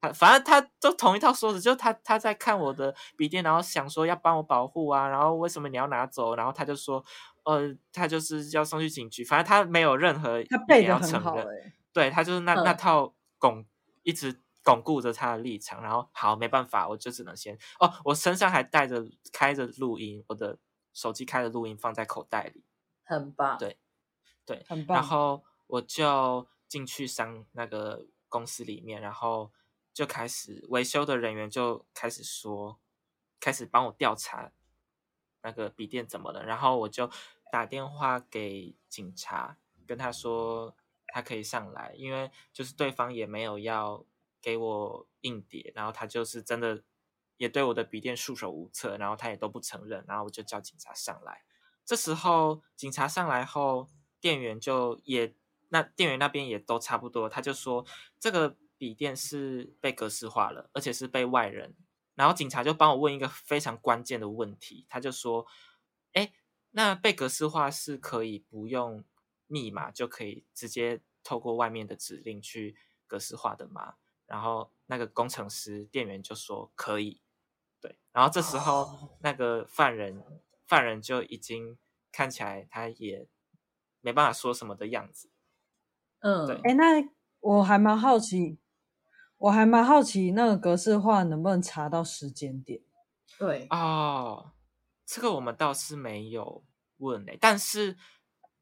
[0.00, 6.36] 他反正他都同一套说辞，就他他在看我的笔电，然后想说要帮我保护啊，然后为什么你要拿走？
[6.36, 7.04] 然后他就说，
[7.44, 13.64] 呃，他就是要送去警局，反正他没有任何他背的很好，欸对，他就是那那套拱
[14.04, 14.40] 一直
[14.70, 20.58] 巩固着他的立场，然后好没办法，我就只能先哦，我身上还带着开着录音，我的
[20.92, 22.64] 手机开着录音放在口袋里，
[23.04, 23.78] 很棒，对
[24.46, 24.94] 对，很棒。
[24.96, 29.50] 然后我就进去上那个公司里面，然后
[29.92, 32.78] 就开始维修的人员就开始说，
[33.40, 34.52] 开始帮我调查
[35.42, 37.10] 那个笔电怎么了，然后我就
[37.50, 39.56] 打电话给警察，
[39.86, 40.76] 跟他说。
[41.12, 44.06] 他可以上来，因为就是对方也没有要
[44.40, 46.82] 给我硬碟，然后他就是真的
[47.36, 51.44] 也对我的笔电束手无策，然后他也都不承认，然后我就叫警察上来。
[51.84, 53.88] 这时候警察上来后，
[54.20, 55.34] 店员就也
[55.70, 57.84] 那店员那边也都差不多，他就说
[58.18, 61.74] 这个笔电是被格式化了，而且是被外人。
[62.14, 65.46] 然后警察就帮我问一个非常关键的问题，他就说
[66.12, 66.32] ：“哎，
[66.72, 69.04] 那被格式化是可以不用
[69.46, 72.76] 密码就可以直接透过外面的指令去
[73.06, 73.94] 格式化的吗？”
[74.30, 77.20] 然后那个工程师店员就说可以，
[77.80, 77.98] 对。
[78.12, 80.22] 然后这时候那个犯人
[80.64, 81.76] 犯人就已经
[82.12, 83.26] 看起来他也
[84.00, 85.32] 没办法说什么的样子。
[86.20, 86.60] 嗯，对。
[86.62, 86.84] 哎，那
[87.40, 88.60] 我还蛮好奇，
[89.36, 92.80] 我还蛮好奇那个格式化能不能查到时间点？
[93.36, 94.52] 对哦，
[95.04, 96.62] 这个我们倒是没有
[96.98, 97.96] 问诶，但是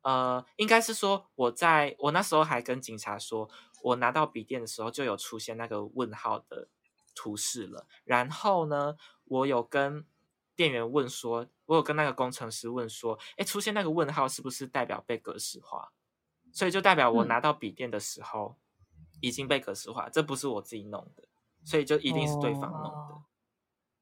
[0.00, 3.50] 呃，应该是说我在我那时候还跟警察说。
[3.82, 6.68] 我拿到笔电的时候，就有出现那个问号的
[7.14, 7.86] 图示了。
[8.04, 10.06] 然后呢，我有跟
[10.54, 15.92] 店员问说，我有跟那个工程师问说，哎，出现那个问号是不是代表被格式化？
[16.52, 18.58] 所以就代表我拿到笔电的时候
[19.20, 21.24] 已经被格式化，嗯、这不是我自己弄的，
[21.64, 22.88] 所以就一定是对方弄的。
[22.88, 23.24] 哦、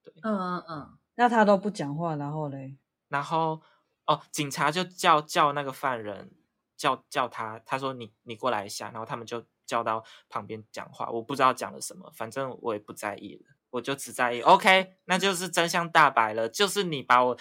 [0.03, 0.99] 对，嗯嗯嗯。
[1.17, 2.79] 那他都不讲话，然后嘞？
[3.09, 3.61] 然后
[4.07, 6.31] 哦，警察就叫叫那个犯人，
[6.77, 9.45] 叫叫他，他说你你过来一下，然后他们就。
[9.67, 14.41] 叫到旁边讲话，我不知道讲了什么，反正我也不在意了，我就只在意。
[14.41, 17.37] OK，那就是真相大白了，就是你把我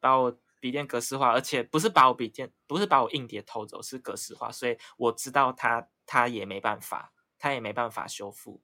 [0.00, 8.62] 把我笔电格式化，而且不是把我笔电，不是把我硬碟偷走，是格式化，所以我知道他他也没办法，他也没办法修复，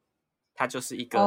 [0.54, 1.20] 他就是一个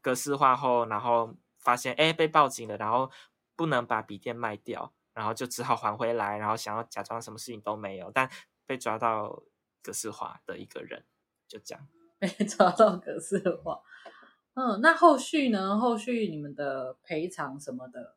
[0.00, 3.10] 格式化后，然后发现哎被报警了，然后
[3.54, 8.28] 不能把笔电卖掉，然后就只好还回来，然后想要假装什么事情都没有，但
[8.66, 9.42] 被抓到
[9.82, 11.04] 格式化的一个人。
[11.48, 11.88] 就这样，
[12.18, 13.80] 被 抓到格式化。
[14.54, 15.78] 嗯，那后续呢？
[15.78, 18.16] 后续你们的赔偿什么的？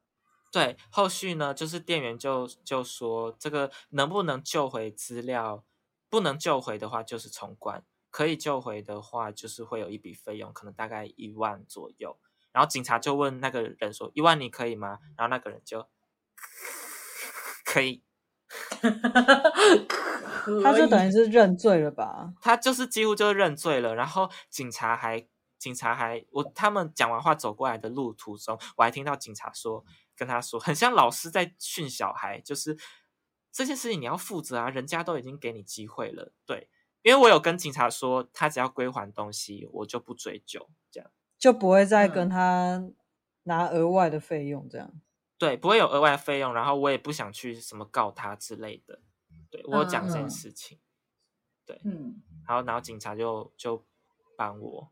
[0.51, 5.63] 对，后续呢，就是店员就就说这个能不能救回资料？
[6.09, 12.17] 不能救回的话，就是重灌；可以救回的话，就是会有一笔费用，可能大概一万左右。
[12.51, 15.87] 然后警察就问那个人说：“一万你可以吗？”然后那个人就
[17.63, 18.03] 可以。
[20.63, 22.33] 他就等于是认罪了吧？
[22.41, 23.95] 他就是几乎就是认罪了。
[23.95, 25.25] 然后警察还，
[25.57, 29.85] 警察还，我他们讲完话走过来的路途中，我还听到警察说，
[30.15, 32.77] 跟他说，很像老师在训小孩，就是
[33.51, 36.33] 这件事情你要负责啊，人家都已经给你机会了。
[36.45, 36.69] 对，
[37.03, 42.83] 因为我有跟警察说，他只要归还东西，我就不追究，这样就不会再跟他
[43.43, 44.91] 拿额外的费用，这样。
[45.41, 49.01] 对，不会有额外的费用，然后我也不想去什么告他之类的。
[49.49, 50.85] 对，我有讲这件事情，嗯、
[51.65, 53.83] 对，嗯，然后然后警察就就
[54.37, 54.91] 帮我，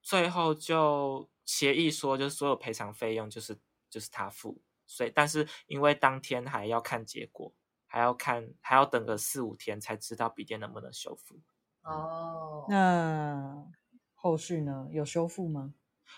[0.00, 3.58] 最后就协议说，就是所有赔偿费用就是
[3.90, 7.52] 就是他付，所以但是因为当天还要看结果，
[7.86, 11.38] 还要看还要等个四五天才知道笔电能不能修复。
[11.82, 13.66] 哦，那
[14.14, 14.88] 后续呢？
[14.90, 15.74] 有修复吗？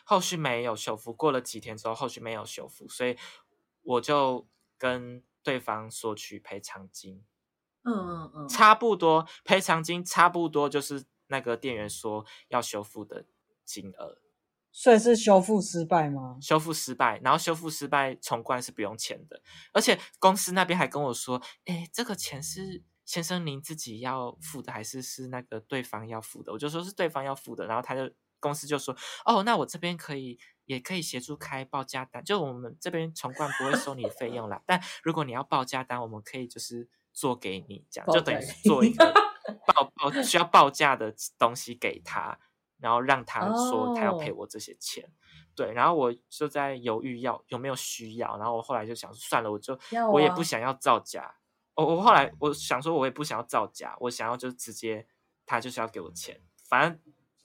[0.06, 3.14] 后续没有修复，过了几天之后，后续没有修复，所以
[3.82, 7.24] 我就跟对方索取赔偿金。
[7.84, 13.24] 嗯嗯嗯，差不多赔偿金差不多就是那个店员说要修复的
[13.64, 14.18] 金额，
[14.70, 16.38] 所以是修复失败吗？
[16.40, 26.52] 修复失败，然后修复失败重灌是不用钱的，而且公司那边还跟我说，哎，这个钱是先生您自己要付的，还是是那个对方要付的？
[26.52, 28.08] 我就说是对方要付的，然后他就
[28.38, 30.38] 公司就说，哦，那我这边可以
[30.72, 36.88] 也可以协助开报价单，就我们这边重冠不会收你费用啦， 但如果你要报价单，我们可以就是。
[37.14, 39.12] 做给你，这样就等于做一个
[39.68, 42.38] 报报需要报价的东西给他，
[42.78, 45.04] 然后让他说他要赔我这些钱。
[45.04, 45.12] Oh.
[45.54, 51.36] 对，然后我就在犹豫要有没有需要，然后我后来就想算了，我就、啊、我也不想要造假。
[51.74, 55.06] 我我后来我想说，我也不想要造假，我想要就直接
[55.44, 56.98] 他就是要给我钱，反正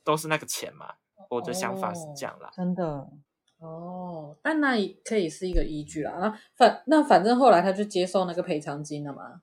[0.06, 0.96] 都是那个钱嘛。
[1.30, 3.08] 我的想法是这样啦，真的。
[3.60, 6.14] 哦，但那可以是一个依据啦。
[6.20, 9.42] 那反那反正后来他就接受那个赔偿金了嘛。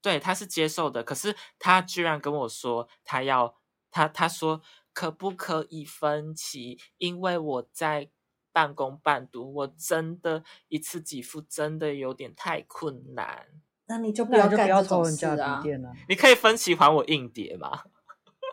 [0.00, 3.56] 对，他是接受的，可是他居然跟我说，他要
[3.90, 4.62] 他他说
[4.92, 6.78] 可不可以分期？
[6.98, 8.10] 因为我在
[8.52, 13.46] 半工半读，我真的一次给付真的有点太困难。
[13.88, 15.90] 那你就不要就不要偷人家笔电了。
[16.08, 17.82] 你可以分期还我硬碟吗？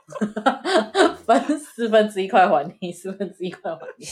[1.26, 4.06] 分四分之一块还你，四分之一块还你。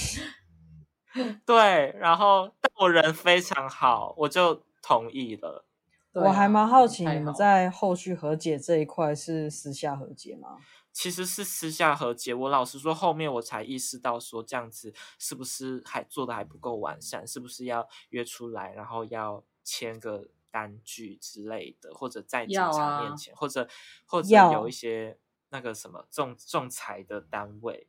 [1.45, 5.65] 对，然后但我人非常好，我就同意了。
[6.13, 10.57] 我还蛮好奇，你们在后续和解这一块是私下和解吗？
[10.91, 12.33] 其实是私下和解。
[12.35, 23.67] 我老实说，后面我才意识到说这样子是不是还做的还不够完善，是不是要约出来，然后要签个单据之类的，或者在警察面前，啊、或者
[24.05, 25.17] 或者有一些
[25.53, 27.87] 那个什么仲仲裁的单位。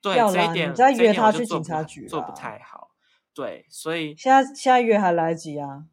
[0.00, 2.94] 对，这一点，你再约他去警察局，做不太好。
[3.34, 5.86] 对，所以现在现在约还来得及啊。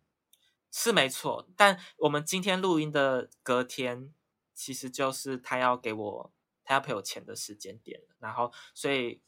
[0.72, 4.14] 是没错，但我们今天录音的隔天，
[4.54, 9.22] 其实就是他要给我，他要赔我钱的时间点，然后，所以，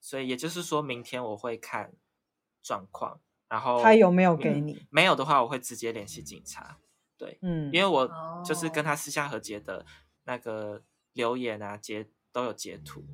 [0.00, 1.92] 所以也就是说明天我会看
[2.62, 4.74] 状况，然后他有没有给你？
[4.74, 6.78] 嗯，没有的话，我会直接联系警察。
[7.18, 8.08] 对，嗯，因为我
[8.44, 9.84] 就是跟他私下和解的
[10.24, 10.82] 那个
[11.14, 13.04] 留言啊，截都有截图。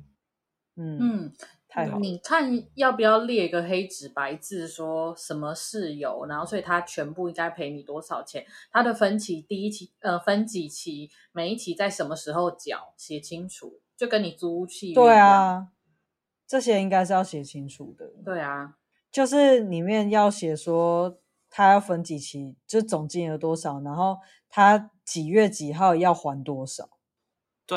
[0.75, 1.33] 嗯嗯。
[1.73, 8.45] 太好，你看要不要列一个黑纸白字，说什么事由，然后所以他全部应该赔你多少钱？
[8.69, 14.95] 他的分期第一期呃分几期，每一期在什么时候缴，写清楚，就跟你租屋契约。
[14.95, 15.69] 对啊，
[16.45, 18.11] 这些应该是要写清楚的。
[18.25, 18.75] 对啊，
[19.09, 24.17] 就是里面要写说他要分几期，就总金额多少，然后
[24.49, 26.89] 他几月几号要还多少。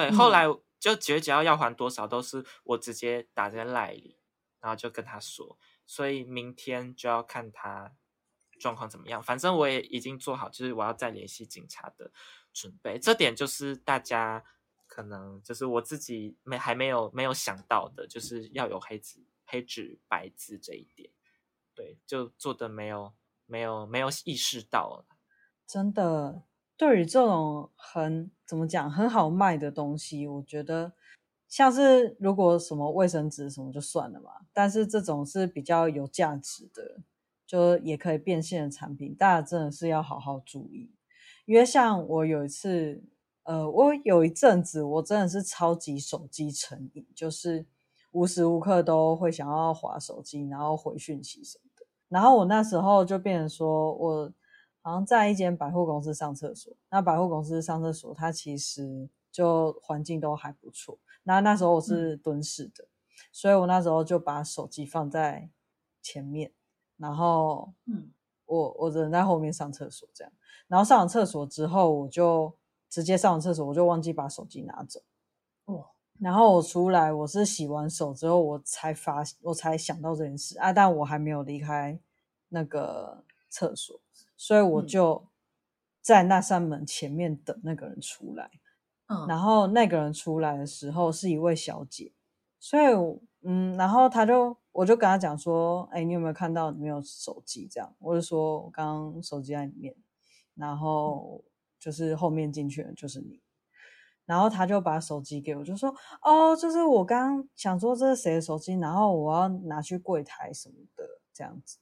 [0.00, 0.46] 对，后来。
[0.46, 4.18] 嗯就几月几号要还多少，都是我直接打在赖里，
[4.60, 7.96] 然后就跟他说，所以明天就要看他
[8.60, 9.22] 状况怎么样。
[9.22, 12.12] 反正我也已经做好，就是我要再联系警察的
[12.52, 12.98] 准备。
[12.98, 14.44] 这点就是大家
[14.86, 21.10] 可能就是我自己没还没有没有想到的，就是要有黑纸黑纸白字这一点。
[21.74, 23.14] 对，就做的没有
[23.46, 25.06] 没有没有意识到，
[25.66, 26.42] 真的。
[26.76, 30.92] 对于这种很怎么讲很好卖的东西，我觉得
[31.48, 34.30] 像是如果什么卫生纸什么就算了嘛。
[34.52, 37.00] 但是这种是比较有价值的，
[37.46, 40.90] 就也可以变现的产品，大家真的是要好好注意。
[41.46, 43.04] 因为像我有一次，
[43.44, 47.64] 呃，我有一阵子我真的是超级手机成瘾，就是
[48.10, 51.86] 无时无刻都会想要滑手机，然后回讯息什么的。
[52.08, 54.32] 然后我那时候就变成说我。
[54.84, 60.98] 好像在一间百货公司上厕所，那百货公司上厕所，它其实就环境都还不错。
[61.22, 62.88] 那那时候我是蹲式的，嗯，
[63.32, 65.48] 所以我那时候就把手机放在
[66.02, 66.52] 前面，
[66.98, 68.12] 然后，嗯，
[68.44, 70.30] 我我人在后面上厕所这样。
[70.68, 72.54] 然后上完厕所之后，我就
[72.90, 75.00] 直接上完厕所，我就忘记把手机拿走。
[75.64, 75.86] 哦，
[76.20, 81.98] 然后我出来，我是洗完手之后，我才发，我才想到这件事啊，但我还没有离开
[82.50, 83.98] 那个厕所。
[84.36, 85.28] 所以我就
[86.02, 88.50] 在那扇门前面等那个人出来，
[89.06, 92.12] 嗯，然后那个人出来的时候是一位小姐，
[92.58, 92.84] 所以
[93.46, 97.68] 嗯，然后他就我就跟他讲说，哎，你有没有看到你没有手机？
[97.70, 99.94] 这样，我就说我刚刚手机在里面，
[100.54, 101.44] 然后
[101.78, 103.40] 就是后面进去的就是你，
[104.24, 111.78] 然后他就把手机给我，就说哦，就是我刚刚想说这是谁的手机，然后我要拿去柜台什么的这样子。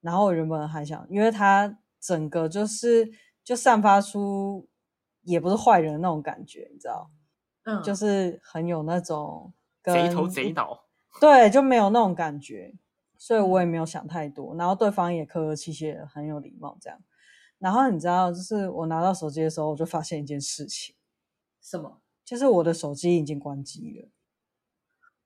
[0.00, 3.10] 然后我原本还想，因为他整个就是
[3.44, 4.68] 就散发出
[5.22, 7.10] 也不是坏人的那种感觉，你知道，
[7.64, 10.84] 嗯，就是很有那种贼头贼脑，
[11.20, 12.74] 对，就没有那种感觉，
[13.18, 14.54] 所以我也没有想太多。
[14.56, 16.98] 然后对方也客客气气的，很有礼貌这样。
[17.58, 20.94] 然后你知道，就是我拿到手机的时候，我就发现一件事情，
[21.60, 22.00] 什么？
[22.24, 24.08] 就是我的手机已经关机了。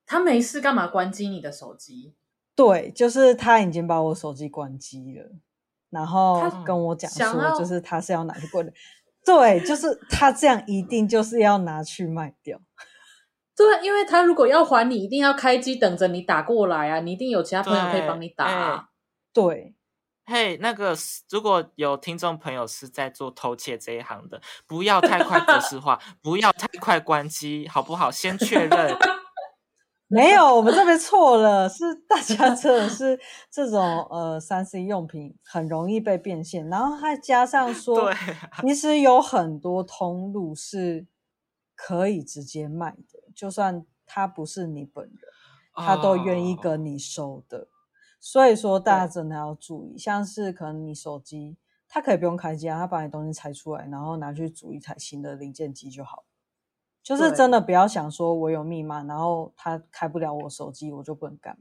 [0.06, 2.16] 他没事干嘛关机你的手机？
[2.56, 5.30] 对，就是他已经把我手机关机了，
[5.90, 8.72] 然后跟我讲说，就是他是要拿去过的。
[9.24, 12.60] 对，就是他这样一定就是要拿去卖掉。
[13.56, 18.88] 对，因为他如果要还你，一定要开机等着你打过来啊，你一定有其他朋友可以帮你打啊。
[19.32, 19.74] 对，
[20.26, 20.96] 嘿，那个
[21.30, 28.10] 如果有听众朋友是在做偷窃这一行的，不要太快格式化， 不要太快关机，好不好？
[28.10, 28.96] 先确认。
[30.08, 33.18] 没有，我们这边错了，是大家真的是
[33.50, 33.80] 这种
[34.10, 38.14] 呃三 C 用品很容易被变现，然后还加上 说，对
[38.68, 41.06] 其实有很多通路是
[41.74, 45.16] 可以直接卖的，就算他不是你本人，
[45.74, 47.58] 他都愿意跟你收的。
[47.58, 47.66] 哦、
[48.20, 51.56] 所以说大家真的要注意，像是可能你手机，
[51.88, 56.24] 他可以不用开机啊，他把你东西拆出来，然后拿去组一台新的零件机就好。
[57.04, 61.56] 就是真的不要想说我有密码，然后他开不了我手机，我就不能干。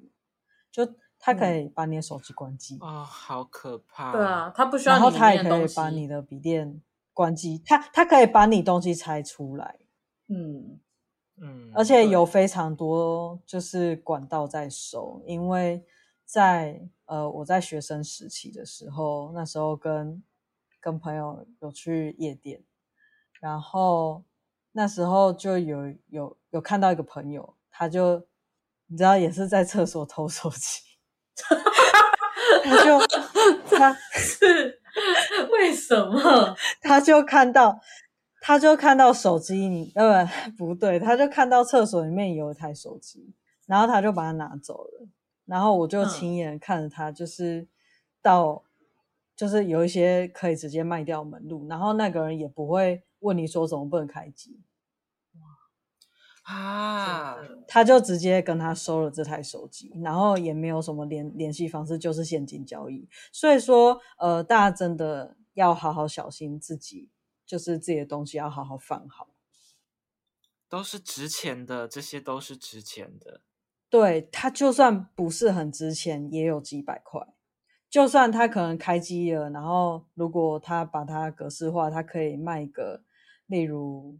[0.72, 0.88] 就
[1.20, 4.14] 他可以把你的手机关机啊、嗯哦，好可怕！
[4.14, 4.96] 对啊，他不需要。
[4.96, 6.82] 然后他也可以把你的笔电
[7.14, 9.80] 关机，他他可以把你东西拆出来。
[10.30, 10.80] 嗯
[11.36, 15.86] 嗯，而且有非常多就是管道在收，因为
[16.24, 20.24] 在呃我在学生时期的时候，那时候跟
[20.80, 22.64] 跟朋友有去夜店，
[23.42, 24.24] 然后。
[24.74, 28.28] 那时候就有有有看到一个朋友，他就
[28.88, 30.82] 你知道也是在厕所偷手机，
[32.64, 33.00] 他就
[33.78, 34.82] 他是
[35.52, 36.56] 为什么？
[36.82, 37.80] 他就看到
[38.42, 40.26] 他就看到手机，你呃
[40.58, 43.34] 不不对，他就看到厕所里面有一台手机，
[43.66, 45.08] 然后他就把它拿走了，
[45.46, 47.68] 然后我就亲眼看着他就是
[48.22, 48.64] 到。
[49.36, 54.62] 就是有一些可以直接卖掉门路，然后那个人也不会问你说怎么不能开机，
[56.44, 63.08] 啊，他就直接跟他收了这台手机，然后也没有什么联联系方式，就是现金交易。
[63.32, 67.10] 所以说，呃，大家真的要好好小心自己，
[67.46, 69.30] 就是自己的东西要好好放好，
[70.68, 73.42] 都是值钱的，这些都是值钱的。
[73.90, 77.26] 对，他就算不是很值钱，也有几百块。
[77.90, 83.04] 就算他可能开机了，然后如果他把它格式化，他可以卖个，
[83.48, 84.18] 例如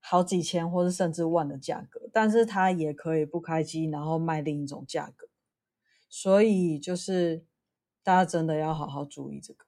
[0.00, 5.28] 好几千或是甚至万的价格，但是它也可以不开机，然后卖另一种价格。
[6.08, 7.44] 所以就是
[8.02, 9.64] 大家真的要好好注意这个，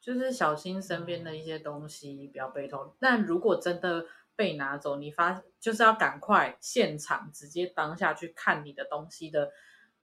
[0.00, 2.94] 就是小心身边的一些东西不要被偷。
[2.98, 9.50] 但如果真的被拿走，你发就是要赶快现场直接当下去看你的东西的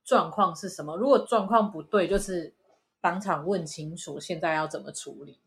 [0.03, 0.95] 状况是什么。
[0.95, 2.53] 如果状况不对，就是。
[2.99, 5.39] 当场问清楚，现在要怎么处理？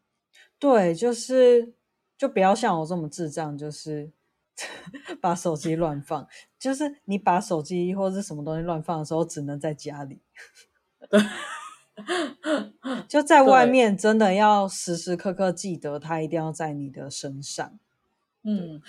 [0.58, 1.74] 对，就是
[2.20, 4.12] 就不要像我这么智障，就是
[5.22, 6.28] 把手机乱放。
[6.58, 10.20] 就是你把手机或者是什么东西乱放的时候，只能在家里。
[13.08, 17.78] 就在外面，真的要时时刻刻记得，它一定要在你的身上。
[18.42, 18.82] 嗯。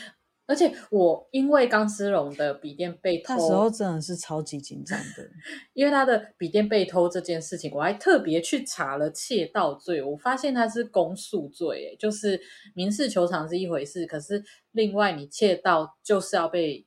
[0.47, 5.29] 而且我因为钢丝绒的笔电被偷，那时候真的是超级紧张的。
[5.73, 12.41] 因为他的笔电被偷这件事情，我还特别去查了窃盗罪，我发现他是公诉罪，就是
[12.75, 16.85] 民事求偿是一回事，可是另外你窃盗就是要被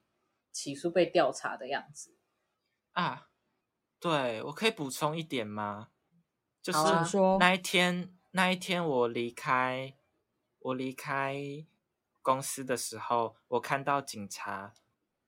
[0.53, 2.15] 起诉、被调查的样子
[2.93, 3.29] 啊。
[3.99, 5.89] 对，我可以补充一点吗？
[6.61, 6.79] 就是
[7.11, 9.95] 说那一天，那一天我离开，
[10.59, 11.65] 我离开。
[12.25, 14.73] 公司的时候，我看到警察，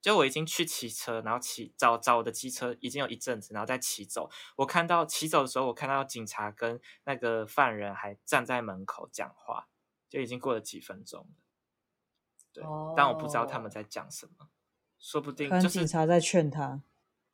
[0.01, 4.30] 就我已经去骑车，然后骑找找我的机车，已经有一阵子，然后再骑走。
[4.57, 9.68] 我看到骑走的时候，我看到警察跟那个犯人还站在门口讲话，
[10.09, 11.36] 就已经过了几分钟了。
[12.55, 14.49] 对，哦、但我不知道他们在讲什么，
[14.99, 16.82] 说不定就是警察在劝他，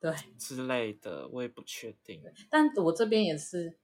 [0.00, 2.20] 对 之类的，我也不确定。
[2.50, 3.78] 但我这边也是，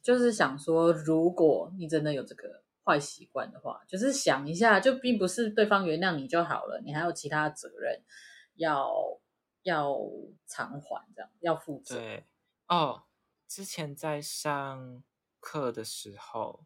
[0.00, 2.61] 就是想说，如果你真的有这个。
[2.84, 8.02] 坏习惯的话，就是想一下，就并不是对方原谅你就好了，你还有其他责任
[8.54, 8.92] 要
[9.62, 9.94] 要
[10.46, 11.96] 偿还，这样要负责。
[11.96, 12.26] 对
[12.66, 13.04] 哦，
[13.46, 15.02] 之前在上
[15.38, 16.64] 课的时候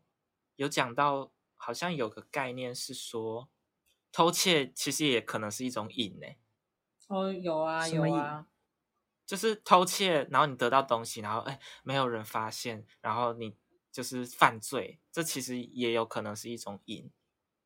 [0.54, 3.50] 有讲到，好像有个概念是说，
[4.10, 6.26] 偷窃其实也可能是一种瘾呢。
[7.08, 8.46] 哦，有啊，有啊，
[9.26, 13.54] 就是偷窃，然后你得到东西，然后哎，没有人发现，然后你。
[13.96, 17.10] 就是犯罪，这其实也有可能是一种瘾，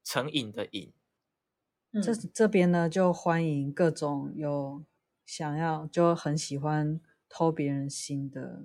[0.05, 0.93] 成瘾的瘾。
[1.91, 4.85] 嗯、这这边呢，就欢迎各种有
[5.26, 8.62] 想要就很喜欢偷别人心的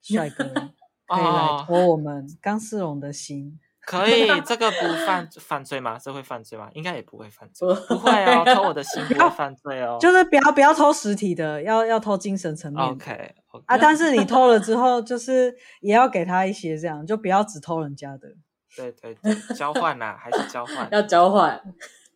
[0.00, 0.44] 帅哥，
[1.06, 3.60] 可以来偷我们钢丝绒的心。
[3.82, 5.98] 可以，这个不犯犯罪吗？
[5.98, 6.70] 这会犯罪吗？
[6.72, 9.98] 应该也不会犯罪，不会哦， 偷我的心不会犯罪哦。
[10.00, 12.82] 就是不要不要偷实体的，要要偷精神层面。
[12.82, 13.34] OK.
[13.66, 18.28] 啊，但是你 偷了之后，就是也要给他一些这样，就不要只偷人家的。
[18.76, 20.88] 对对对，交换呐、啊，还是交换？
[20.92, 21.60] 要交换，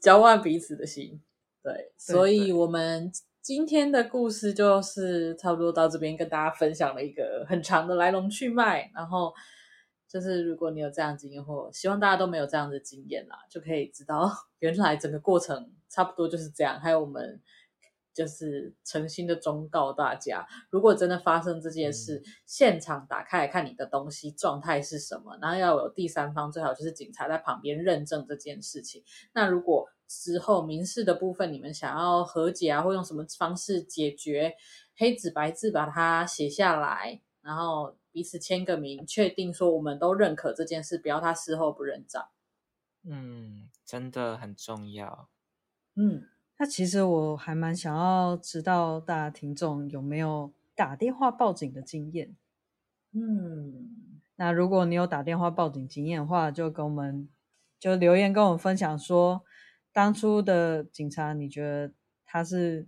[0.01, 1.21] 交换彼此的心。
[1.63, 3.11] 对，对所以我们
[3.41, 9.33] 今天的故事就是差不多到这边，跟大家分享了一个很长的来龙去脉，然后。
[10.13, 14.29] 就是如果你有这样的经验，或希望大家都没有这样的经验啦，就可以知道
[14.59, 16.81] 原来整个过程差不多就是这样。
[16.81, 17.41] 还有我们
[18.13, 29.03] 就是诚心的忠告大家，如果真的发生这件事，嗯、现场打开来看你的东西状态是什么，然后要有第三方，最好就是警察在旁边认证这件事情。
[29.33, 34.55] 那如果之后民事的部分你们想要和解啊，或用什么方式解决，
[34.97, 37.97] 黑纸白字把它写下来，然后。
[38.13, 42.27] 彼此签个名，确定说我们都认可这件事，不要他事后不认账。
[43.05, 45.29] 嗯，真的很重要。
[45.95, 46.25] 嗯，
[46.61, 52.37] 那其实我还蛮想要知道大家听众有没有打电话报警的经验。
[53.13, 57.27] 嗯，那如果你有打电话报警经验的话，就跟我们
[57.79, 59.43] 就留言跟我们分享说，
[59.91, 61.95] 当初的警察你觉得
[62.27, 62.87] 他是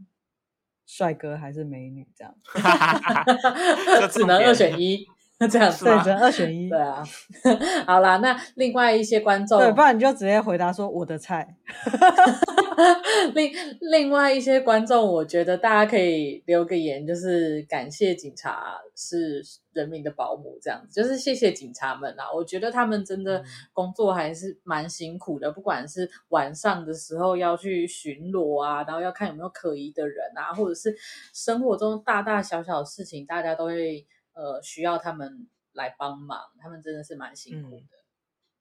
[0.84, 2.06] 帅哥还是美女？
[2.14, 2.34] 这样，
[4.02, 5.06] 就只能二选一。
[5.50, 6.02] 这样子吗？
[6.04, 6.68] 对，二选一。
[6.68, 7.02] 对啊，
[7.86, 11.56] 好啦，那另外一些观众，对，不然你就直接回答说我的菜。
[13.34, 22.32] 另另外一些观众，我觉得大家可以留个言，就是感谢警察是人民的保姆，这样子，就是谢谢警察们啊！
[22.34, 30.96] 我觉得他们真的工作还是蛮辛苦的，不管是晚上的时候要去巡逻啊，然后要看有没有可疑的人啊，或者是
[31.34, 34.04] 生活中大大小小的事情，大家都会
[34.34, 37.76] 呃需要他们来帮忙，他们真的是蛮辛苦的。
[37.78, 38.04] 嗯，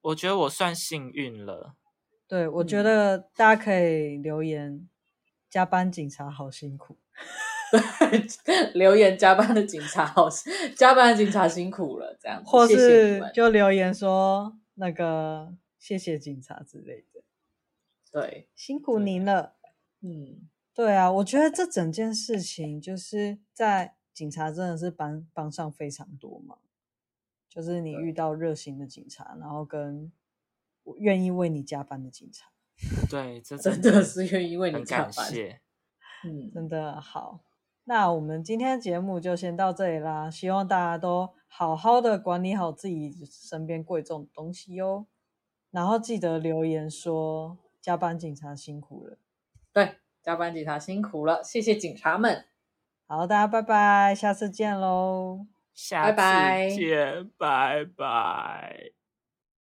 [0.02, 1.76] 我觉得我算幸运了。
[2.28, 4.90] 对，我觉得大家可以留言，嗯、
[5.50, 6.98] 加班警察好辛苦。
[8.44, 10.28] 对，留言加班的警察好，
[10.76, 12.44] 加班的警察辛苦了，这样。
[12.46, 17.22] 或是就留言说那个谢谢警察之类的。
[18.12, 19.56] 对，辛苦您了。
[20.02, 26.58] 嗯，对啊，我觉得这整件事情就是在警察真的是帮帮上非常多忙，
[27.50, 30.12] 就是你遇到热心的警察，然后跟。
[30.84, 32.50] 我愿意为你加班的警察，
[33.08, 35.12] 对，这真的是愿意为你加班。
[35.12, 35.62] 谢
[36.26, 37.42] 嗯，真的好。
[37.84, 45.06] 那我们今天节目就先到这里啦，希望大家都好好的管理好自己身边贵重的东西哟。
[45.70, 49.20] 然后记得留言说加班警察辛苦了，
[49.72, 52.46] 对，加班警察辛苦了，谢谢警察们。
[53.12, 56.16] 好，大家拜拜，下次见喽，下次
[56.78, 57.84] 见，拜拜。
[57.84, 59.01] 拜拜。